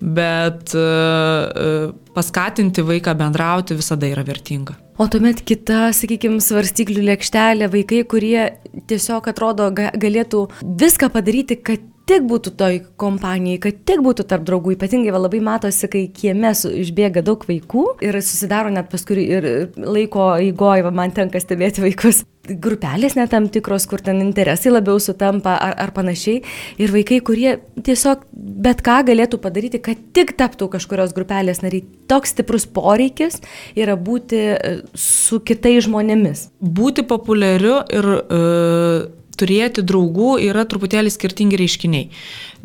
bet 0.00 0.74
e, 0.76 0.82
e, 0.82 1.68
paskatinti 2.16 2.84
vaiką 2.86 3.14
bendrauti 3.18 3.78
visada 3.78 4.10
yra 4.10 4.24
vertinga. 4.26 4.78
O 5.00 5.08
tuomet 5.10 5.40
kita, 5.48 5.88
sakykime, 5.96 6.42
svarstyklių 6.44 7.06
lėkštelė, 7.08 7.70
vaikai, 7.72 8.02
kurie 8.08 8.50
tiesiog 8.90 9.30
atrodo 9.32 9.70
galėtų 9.72 10.44
viską 10.62 11.08
padaryti, 11.14 11.56
kad 11.64 11.88
tik 12.08 12.26
būtų 12.28 12.52
toj 12.58 12.80
kompanijai, 13.00 13.60
kad 13.62 13.78
tik 13.88 14.02
būtų 14.04 14.26
tarp 14.30 14.44
draugų. 14.48 14.74
Ypatingai 14.76 15.14
labai 15.14 15.42
matosi, 15.44 15.88
kai 15.90 16.04
kieme 16.14 16.52
išbėga 16.52 17.22
daug 17.26 17.44
vaikų 17.48 17.84
ir 18.04 18.18
susidaro 18.20 18.72
net 18.74 18.90
paskui 18.92 19.24
ir 19.24 19.48
laiko 19.76 20.32
eigoje, 20.40 20.90
man 20.90 21.14
tenka 21.14 21.40
stebėti 21.42 21.84
vaikus. 21.84 22.22
Grupelės 22.42 23.14
net 23.14 23.30
tam 23.30 23.46
tikros, 23.54 23.84
kur 23.86 24.02
ten 24.02 24.18
interesai 24.24 24.72
labiau 24.72 24.98
sutampa 24.98 25.54
ar, 25.62 25.76
ar 25.78 25.92
panašiai. 25.94 26.40
Ir 26.82 26.90
vaikai, 26.90 27.20
kurie 27.22 27.52
tiesiog 27.86 28.24
bet 28.32 28.82
ką 28.82 28.98
galėtų 29.12 29.38
padaryti, 29.44 29.78
kad 29.78 30.00
tik 30.16 30.34
taptų 30.40 30.72
kažkurios 30.74 31.14
grupelės 31.14 31.62
nariai. 31.62 31.86
Toks 32.10 32.34
stiprus 32.34 32.66
poreikis 32.66 33.38
yra 33.78 33.94
būti 33.94 34.42
e, 34.42 34.74
su 34.98 35.38
kitais 35.46 35.86
žmonėmis. 35.86 36.48
Būti 36.58 37.06
populiariu 37.06 37.78
ir 37.94 38.14
uh 38.18 39.21
turėti 39.42 39.84
draugų 39.84 40.36
yra 40.46 40.64
truputėlį 40.70 41.12
skirtingi 41.12 41.58
reiškiniai. 41.60 42.10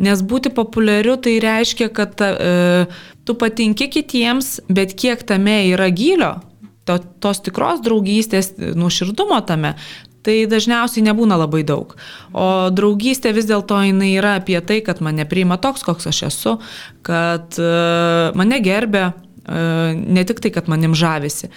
Nes 0.06 0.22
būti 0.22 0.54
populiariu 0.54 1.18
tai 1.18 1.40
reiškia, 1.44 1.90
kad 1.90 2.22
e, 2.22 2.86
tu 3.26 3.36
patinki 3.36 3.90
kitiems, 3.98 4.60
bet 4.70 4.94
kiek 4.98 5.26
tame 5.28 5.63
yra 5.74 5.90
gilio, 5.90 6.38
to, 6.88 7.00
tos 7.24 7.42
tikros 7.44 7.82
draugystės, 7.86 8.54
nuoširdumo 8.78 9.42
tame, 9.50 9.76
tai 10.28 10.42
dažniausiai 10.50 11.06
nebūna 11.08 11.38
labai 11.40 11.63
daug. 11.68 11.96
O 12.36 12.68
draugystė 12.76 13.32
vis 13.36 13.48
dėlto 13.48 13.80
jinai 13.88 14.12
yra 14.18 14.38
apie 14.42 14.60
tai, 14.60 14.82
kad 14.86 15.00
mane 15.04 15.28
priima 15.30 15.60
toks, 15.62 15.86
koks 15.88 16.10
aš 16.12 16.26
esu, 16.32 16.58
kad 17.08 17.60
uh, 17.62 18.36
mane 18.38 18.60
gerbė, 18.63 19.06
uh, 19.13 19.96
ne 19.96 20.26
tik 20.28 20.44
tai, 20.44 20.52
kad 20.56 20.68
manim 20.72 20.98
žavisi. 20.98 21.52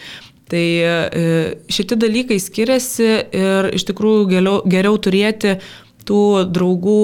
Tai 0.51 0.67
e, 0.83 1.25
šitie 1.71 1.99
dalykai 2.01 2.41
skiriasi 2.43 3.11
ir 3.39 3.71
iš 3.77 3.87
tikrųjų 3.91 4.25
geriau, 4.33 4.57
geriau 4.67 4.99
turėti 4.99 5.59
tų 6.09 6.23
draugų 6.51 7.03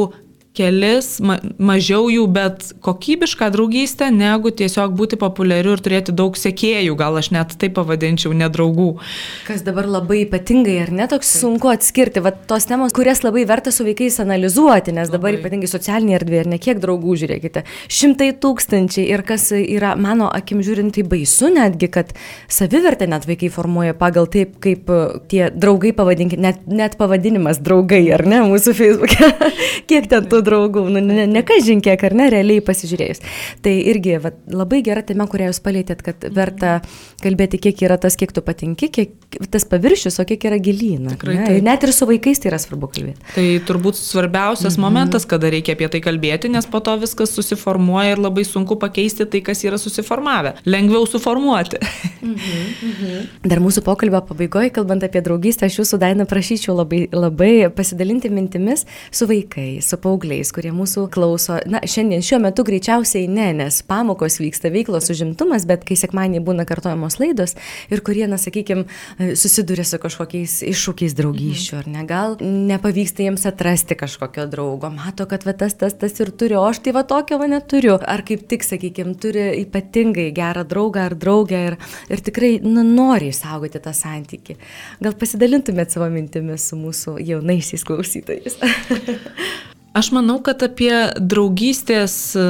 kelis, 0.56 1.16
ma, 1.20 1.36
mažiau 1.60 2.08
jų, 2.10 2.24
bet 2.32 2.70
kokybišką 2.84 3.50
draugystę, 3.54 4.08
negu 4.14 4.52
tiesiog 4.54 4.94
būti 4.96 5.18
populiariu 5.20 5.74
ir 5.76 5.82
turėti 5.84 6.14
daug 6.16 6.36
sekėjų, 6.38 6.96
gal 6.98 7.18
aš 7.20 7.30
net 7.34 7.54
taip 7.60 7.76
pavadinčiau, 7.76 8.32
nedraugų. 8.36 8.88
Kas 9.48 9.64
dabar 9.66 9.88
labai 9.90 10.22
ypatingai, 10.24 10.78
ar 10.86 10.92
ne, 10.96 11.08
toks 11.10 11.34
sunku 11.42 11.70
atskirti, 11.72 12.22
va 12.24 12.32
tos 12.32 12.68
temos, 12.68 12.94
kurias 12.96 13.22
labai 13.26 13.44
verta 13.48 13.72
su 13.74 13.84
vaikais 13.86 14.18
analizuoti, 14.24 14.94
nes 14.96 15.12
dabar 15.12 15.34
labai. 15.34 15.42
ypatingai 15.42 15.70
socialinė 15.70 16.16
erdvė 16.20 16.42
ir 16.42 16.50
ne 16.54 16.60
kiek 16.62 16.80
draugų, 16.82 17.18
žiūrėkite, 17.22 17.66
šimtai 17.92 18.30
tūkstančiai 18.40 19.06
ir 19.12 19.24
kas 19.26 19.50
yra, 19.56 19.94
mano 20.00 20.30
akim 20.32 20.62
žiūrint, 20.64 20.94
tai 20.96 21.04
baisu 21.08 21.52
netgi, 21.52 21.90
kad 21.92 22.14
savivertę 22.48 23.08
net 23.10 23.28
vaikai 23.28 23.52
formuoja 23.52 23.96
pagal 23.98 24.28
taip, 24.32 24.56
kaip 24.64 24.88
tie 25.30 25.50
draugai 25.52 25.92
pavadinkime, 25.96 26.42
net, 26.48 26.64
net 26.70 26.96
pavadinimas 27.00 27.60
draugai, 27.64 28.02
ar 28.16 28.24
ne, 28.28 28.40
mūsų 28.48 28.76
Facebook'e, 28.78 29.52
kiek 29.90 30.08
ten 30.10 30.28
tų 30.30 30.45
draugų, 30.46 30.86
nu, 30.92 31.02
ne, 31.04 31.26
ne 31.30 31.42
kažin 31.46 31.82
kiek, 31.84 32.02
ar 32.08 32.16
ne, 32.16 32.28
realiai 32.32 32.62
pasižiūrėjus. 32.64 33.22
Tai 33.64 33.74
irgi 33.92 34.16
va, 34.22 34.32
labai 34.52 34.82
gera 34.86 35.02
tema, 35.06 35.26
kurią 35.30 35.50
jūs 35.50 35.62
palėtėt, 35.64 36.02
kad 36.06 36.26
verta 36.34 36.78
kalbėti, 37.24 37.60
kiek 37.68 37.82
yra 37.86 37.98
tas, 38.00 38.16
kiek 38.18 38.32
tu 38.34 38.42
patinki, 38.44 38.90
kiek 38.92 39.38
tas 39.52 39.66
paviršius, 39.68 40.20
o 40.22 40.26
kiek 40.28 40.46
yra 40.48 40.58
gilyna. 40.62 41.16
Ne? 41.26 41.58
Net 41.64 41.86
ir 41.86 41.92
su 41.96 42.08
vaikais 42.08 42.40
tai 42.42 42.50
yra 42.52 42.60
svarbu 42.62 42.90
kalbėti. 42.92 43.26
Tai 43.34 43.46
turbūt 43.68 43.98
svarbiausias 43.98 44.76
mhm. 44.76 44.84
momentas, 44.84 45.26
kada 45.28 45.50
reikia 45.52 45.76
apie 45.76 45.88
tai 45.92 46.02
kalbėti, 46.04 46.50
nes 46.52 46.68
po 46.70 46.80
to 46.84 46.94
viskas 47.02 47.34
susiformuoja 47.36 48.16
ir 48.16 48.22
labai 48.22 48.46
sunku 48.48 48.78
pakeisti 48.80 49.26
tai, 49.30 49.42
kas 49.46 49.64
yra 49.66 49.80
susiformavę. 49.80 50.56
Lengviau 50.68 51.06
suformuoti. 51.10 51.80
Mhm. 52.22 52.36
Mhm. 52.90 53.26
Dar 53.50 53.62
mūsų 53.64 53.82
pokalbio 53.86 54.20
pabaigoje, 54.28 54.72
kalbant 54.76 55.04
apie 55.06 55.22
draugystę, 55.24 55.70
aš 55.70 55.80
jūsų 55.80 56.00
Daina 56.02 56.26
prašyčiau 56.28 56.76
labai, 56.76 57.06
labai 57.14 57.52
pasidalinti 57.74 58.30
mintimis 58.32 58.84
su 59.14 59.28
vaikais, 59.30 59.88
su 59.88 59.98
paaugliais 60.02 60.35
paaugliais, 60.36 60.52
kurie 60.52 60.72
mūsų 60.72 61.08
klauso. 61.10 61.58
Na, 61.66 61.80
šiandien 61.80 62.22
šiuo 62.22 62.40
metu 62.40 62.64
greičiausiai 62.64 63.28
ne, 63.28 63.52
nes 63.56 63.82
pamokos 63.82 64.38
vyksta 64.40 64.70
veiklos 64.70 65.10
užimtumas, 65.10 65.66
bet 65.66 65.84
kai 65.84 65.96
sekmaniai 65.96 66.42
būna 66.44 66.66
kartojamos 66.66 67.18
laidos 67.18 67.56
ir 67.90 68.02
kurie, 68.02 68.26
na, 68.28 68.36
sakykime, 68.36 68.86
susiduria 69.34 69.84
su 69.84 69.98
kažkokiais 69.98 70.62
iššūkiais 70.66 71.16
draugysčių, 71.16 71.78
ar 71.80 71.88
ne, 71.88 72.04
gal 72.06 72.36
nepavyksta 72.40 73.24
jiems 73.24 73.46
atrasti 73.46 73.96
kažkokio 73.96 74.46
draugo, 74.50 74.90
mato, 74.90 75.26
kad 75.26 75.46
va, 75.46 75.54
tas, 75.56 75.74
tas, 75.74 75.94
tas 75.94 76.20
ir 76.20 76.32
turi, 76.32 76.56
o 76.56 76.64
aš 76.66 76.82
tai 76.84 76.94
va 76.96 77.04
tokio 77.06 77.38
va 77.40 77.48
neturiu. 77.50 77.96
Ar 77.96 78.22
kaip 78.26 78.46
tik, 78.50 78.66
sakykime, 78.66 79.16
turi 79.20 79.48
ypatingai 79.62 80.30
gerą 80.36 80.66
draugą 80.68 81.06
ar 81.10 81.16
draugę 81.16 81.62
ir, 81.70 81.78
ir 82.12 82.24
tikrai 82.24 82.56
nu, 82.64 82.84
nori 82.86 83.30
išsaugoti 83.32 83.82
tą 83.82 83.94
santyki. 83.96 84.58
Gal 85.02 85.16
pasidalintumėt 85.18 85.94
savo 85.94 86.10
mintimis 86.12 86.68
su 86.70 86.78
mūsų 86.80 87.16
jaunaisiais 87.24 87.86
klausytojais? 87.86 88.60
Aš 89.96 90.10
manau, 90.12 90.36
kad 90.44 90.60
apie 90.60 90.92
draugystės 91.16 92.14
e, 92.36 92.44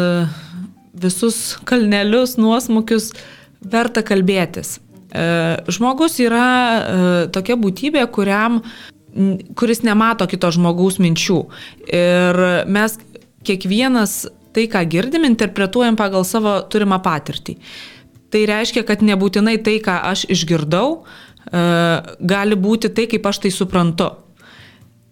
visus 0.98 1.54
kalnelius, 1.68 2.34
nuosmukius 2.42 3.12
verta 3.62 4.02
kalbėtis. 4.02 4.80
E, 5.14 5.26
žmogus 5.70 6.18
yra 6.24 6.48
e, 6.48 7.04
tokia 7.30 7.54
būtybė, 7.62 8.02
kuriam, 8.10 8.64
kuris 9.54 9.84
nemato 9.86 10.26
kito 10.26 10.50
žmogaus 10.58 10.98
minčių. 10.98 11.38
Ir 11.86 12.42
mes 12.66 12.98
kiekvienas 13.46 14.18
tai, 14.50 14.66
ką 14.72 14.82
girdim, 14.90 15.28
interpretuojam 15.30 15.94
pagal 15.94 16.26
savo 16.26 16.58
turimą 16.66 16.98
patirtį. 17.04 17.60
Tai 18.34 18.42
reiškia, 18.50 18.82
kad 18.88 19.06
nebūtinai 19.06 19.60
tai, 19.62 19.78
ką 19.84 20.00
aš 20.10 20.26
išgirdau, 20.34 21.04
gali 21.46 22.58
būti 22.58 22.90
tai, 22.90 23.06
kaip 23.06 23.28
aš 23.30 23.44
tai 23.44 23.54
suprantu 23.54 24.10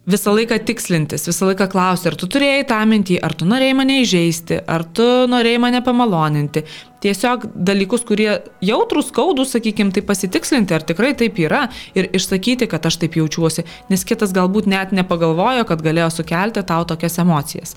visą 0.07 0.35
laiką 0.37 0.59
tikslintis, 0.69 1.25
visą 1.29 1.49
laiką 1.49 1.67
klausti, 1.73 2.11
ar 2.11 2.17
tu 2.21 2.29
turėjai 2.31 2.65
tą 2.69 2.81
mintį, 2.89 3.19
ar 3.25 3.35
tu 3.39 3.47
norėjai 3.49 3.77
mane 3.79 4.01
įžeisti, 4.03 4.59
ar 4.69 4.85
tu 4.97 5.07
norėjai 5.31 5.61
mane 5.63 5.81
pamaloninti. 5.85 6.65
Tiesiog 7.05 7.47
dalykus, 7.69 8.05
kurie 8.09 8.29
jautrus, 8.65 9.11
skaudus, 9.11 9.53
sakykime, 9.53 9.93
tai 9.93 10.05
pasitikslinti, 10.09 10.77
ar 10.77 10.85
tikrai 10.89 11.13
taip 11.21 11.41
yra 11.41 11.67
ir 11.97 12.09
išsakyti, 12.17 12.69
kad 12.71 12.85
aš 12.89 13.01
taip 13.03 13.17
jaučiuosi, 13.21 13.65
nes 13.93 14.05
kitas 14.09 14.33
galbūt 14.37 14.69
net 14.71 14.93
nepagalvojo, 14.97 15.67
kad 15.69 15.85
galėjo 15.85 16.11
sukelti 16.19 16.65
tau 16.69 16.85
tokias 16.89 17.21
emocijas. 17.21 17.77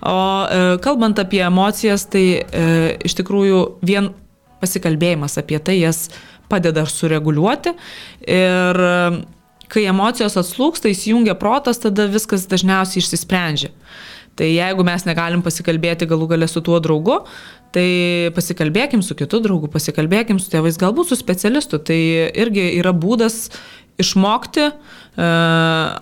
O 0.00 0.16
e, 0.44 0.62
kalbant 0.84 1.20
apie 1.20 1.42
emocijas, 1.44 2.08
tai 2.12 2.26
e, 2.40 2.66
iš 3.04 3.16
tikrųjų 3.20 3.62
vien 3.84 4.12
pasikalbėjimas 4.64 5.36
apie 5.40 5.60
tai 5.60 5.80
jas 5.82 6.06
padeda 6.48 6.84
sureguliuoti 6.88 7.72
ir 8.32 8.84
kai 9.72 9.86
emocijos 9.90 10.36
atslūksta, 10.40 10.90
įsijungia 10.92 11.36
protas, 11.38 11.80
tada 11.82 12.08
viskas 12.10 12.46
dažniausiai 12.50 13.02
išsisprendžia. 13.02 13.72
Tai 14.36 14.48
jeigu 14.52 14.84
mes 14.84 15.06
negalim 15.08 15.40
pasikalbėti 15.44 16.08
galų 16.08 16.28
galę 16.34 16.48
su 16.50 16.60
tuo 16.60 16.76
draugu, 16.84 17.22
tai 17.72 17.86
pasikalbėkim 18.36 19.00
su 19.04 19.16
kitu 19.16 19.40
draugu, 19.44 19.70
pasikalbėkim 19.72 20.40
su 20.40 20.50
tėvais, 20.52 20.76
galbūt 20.80 21.10
su 21.10 21.16
specialistu. 21.16 21.80
Tai 21.80 21.96
irgi 22.36 22.66
yra 22.76 22.92
būdas 22.92 23.46
išmokti 24.00 24.66
e, 24.66 24.72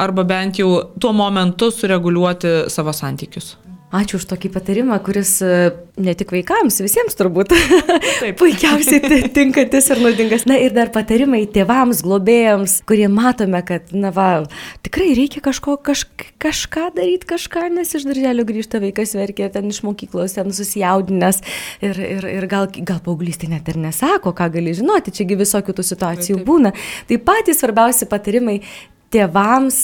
arba 0.02 0.24
bent 0.26 0.58
jau 0.58 0.70
tuo 0.98 1.12
momentu 1.14 1.70
sureguliuoti 1.70 2.64
savo 2.74 2.94
santykius. 2.94 3.54
Ačiū 3.94 4.18
už 4.18 4.24
tokį 4.26 4.48
patarimą, 4.50 4.96
kuris 5.06 5.36
e, 5.44 5.70
ne 6.02 6.12
tik 6.18 6.32
vaikams, 6.34 6.80
visiems 6.82 7.14
turbūt 7.14 7.52
puikiausiai 8.40 9.20
tinkantis 9.36 9.86
ir 9.94 10.00
naudingas. 10.02 10.46
Na 10.50 10.56
ir 10.58 10.72
dar 10.74 10.90
patarimai 10.94 11.44
tėvams, 11.54 12.00
globėjams, 12.02 12.80
kurie 12.88 13.06
matome, 13.12 13.60
kad, 13.66 13.92
na 13.94 14.10
va, 14.14 14.28
tikrai 14.82 15.12
reikia 15.14 15.44
kažko, 15.44 15.76
kaž, 15.86 16.02
kažką 16.42 16.88
daryti, 16.96 17.28
kažką, 17.36 17.68
nes 17.76 17.94
iš 17.94 18.08
darželio 18.08 18.46
grįžta 18.48 18.80
vaikas 18.82 19.14
verkia, 19.14 19.46
ten 19.54 19.70
iš 19.70 19.84
mokyklos, 19.86 20.34
ten 20.40 20.50
susijaudinęs 20.50 21.38
ir, 21.86 22.00
ir, 22.16 22.26
ir 22.40 22.48
gal, 22.50 22.66
gal 22.74 22.98
paauglystė 23.04 23.52
net 23.52 23.70
ir 23.70 23.78
nesako, 23.84 24.34
ką 24.34 24.50
gali 24.58 24.74
žinoti, 24.74 25.14
čiagi 25.14 25.38
visokių 25.38 25.76
tų 25.78 25.86
situacijų 25.92 26.42
būna. 26.42 26.74
Tai 27.06 27.20
patys 27.30 27.62
svarbiausi 27.62 28.10
patarimai 28.10 28.58
tėvams, 29.12 29.78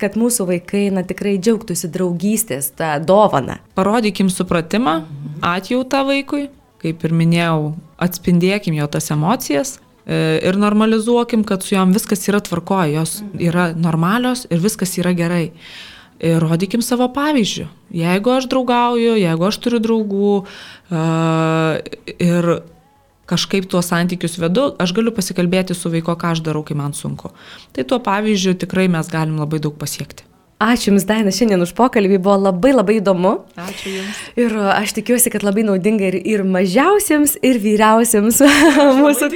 kad 0.00 0.16
mūsų 0.18 0.46
vaikai 0.52 0.88
na, 0.94 1.04
tikrai 1.06 1.36
džiaugtųsi 1.40 1.90
draugystės 1.94 2.70
tą 2.78 2.94
dovaną. 3.04 3.58
Parodykim 3.78 4.30
supratimą, 4.32 5.00
atjautą 5.44 6.04
vaikui, 6.08 6.46
kaip 6.82 7.04
ir 7.04 7.14
minėjau, 7.16 7.74
atspindėkim 7.98 8.78
jo 8.78 8.86
tas 8.92 9.10
emocijas 9.14 9.76
e, 9.78 10.38
ir 10.46 10.58
normalizuokim, 10.60 11.44
kad 11.48 11.66
su 11.66 11.74
juom 11.74 11.94
viskas 11.96 12.26
yra 12.30 12.42
tvarkoje, 12.44 12.94
jos 12.98 13.18
yra 13.42 13.72
normalios 13.74 14.46
ir 14.50 14.62
viskas 14.62 14.96
yra 15.00 15.14
gerai. 15.16 15.48
Ir 16.18 16.42
rodykim 16.42 16.82
savo 16.82 17.06
pavyzdžių. 17.14 17.68
Jeigu 17.94 18.32
aš 18.34 18.48
draugauju, 18.50 19.12
jeigu 19.20 19.44
aš 19.46 19.58
turiu 19.62 19.78
draugų 19.78 20.30
uh, 20.42 21.76
ir 22.18 22.48
kažkaip 23.28 23.68
tuos 23.70 23.90
santykius 23.92 24.38
vedu, 24.40 24.70
aš 24.80 24.94
galiu 24.96 25.12
pasikalbėti 25.14 25.76
su 25.76 25.92
vaiko, 25.92 26.16
ką 26.18 26.32
aš 26.34 26.42
darau, 26.46 26.64
kai 26.64 26.78
man 26.78 26.96
sunku. 26.96 27.30
Tai 27.76 27.84
tuo 27.84 28.00
pavyzdžiu 28.04 28.56
tikrai 28.64 28.88
mes 28.92 29.12
galim 29.12 29.38
labai 29.40 29.60
daug 29.62 29.76
pasiekti. 29.80 30.24
Ačiū 30.58 30.90
Jums, 30.90 31.04
Daina, 31.06 31.30
šiandien 31.30 31.60
už 31.62 31.70
pokalbį, 31.78 32.16
buvo 32.18 32.34
labai 32.48 32.72
labai 32.72 32.96
įdomu. 32.98 33.30
Ačiū 33.62 33.92
Jums. 33.92 34.22
Ir 34.42 34.56
aš 34.58 34.90
tikiuosi, 34.96 35.30
kad 35.30 35.44
labai 35.46 35.62
naudinga 35.62 36.08
ir, 36.08 36.16
ir 36.18 36.40
mažiausiems, 36.42 37.36
ir 37.46 37.60
vyriausiems 37.62 38.40
mūsų, 38.98 39.28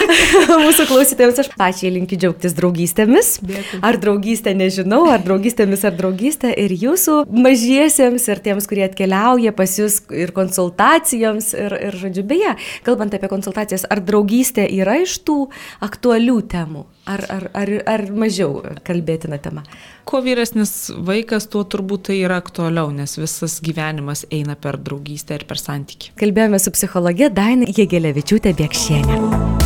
mūsų 0.64 0.86
klausytėms. 0.90 1.38
Aš 1.44 1.52
pačiai 1.54 1.92
linkiu 1.94 2.18
džiaugtis 2.18 2.56
draugystėmis. 2.58 3.30
Dėkui. 3.46 3.78
Ar 3.86 4.00
draugystė, 4.02 4.56
nežinau, 4.58 5.04
ar 5.12 5.22
draugystėmis, 5.22 5.86
ar 5.86 5.94
draugystė. 6.00 6.50
Ir 6.58 6.74
jūsų 6.74 7.20
mažiesiems, 7.30 8.26
ir 8.26 8.42
tiems, 8.42 8.66
kurie 8.66 8.88
atkeliauja 8.88 9.54
pas 9.54 9.78
jūs 9.78 10.00
ir 10.10 10.34
konsultacijoms. 10.34 11.52
Ir, 11.54 11.76
ir 11.92 12.00
žodžiu, 12.02 12.26
beje, 12.26 12.56
kalbant 12.82 13.14
apie 13.14 13.30
konsultacijas, 13.30 13.86
ar 13.86 14.02
draugystė 14.02 14.66
yra 14.80 14.98
iš 15.06 15.20
tų 15.22 15.44
aktualių 15.86 16.40
temų? 16.50 16.88
Ar, 17.06 17.22
ar, 17.30 17.44
ar, 17.54 17.70
ar 17.86 18.02
mažiau 18.10 18.64
kalbėtina 18.82 19.38
tema? 19.38 19.62
Kuo 20.06 20.20
vyresnis 20.22 20.72
vaikas, 21.06 21.48
tuo 21.50 21.64
turbūt 21.66 22.04
tai 22.08 22.20
yra 22.22 22.36
aktualiau, 22.38 22.92
nes 22.94 23.16
visas 23.18 23.56
gyvenimas 23.66 24.22
eina 24.30 24.54
per 24.54 24.78
draugystę 24.78 25.40
ir 25.40 25.48
per 25.50 25.58
santyki. 25.58 26.14
Kalbėjome 26.22 26.62
su 26.62 26.70
psichologė 26.76 27.32
Daina 27.34 27.66
Jėgelevičiūtė 27.66 28.54
Bėkšienė. 28.54 29.65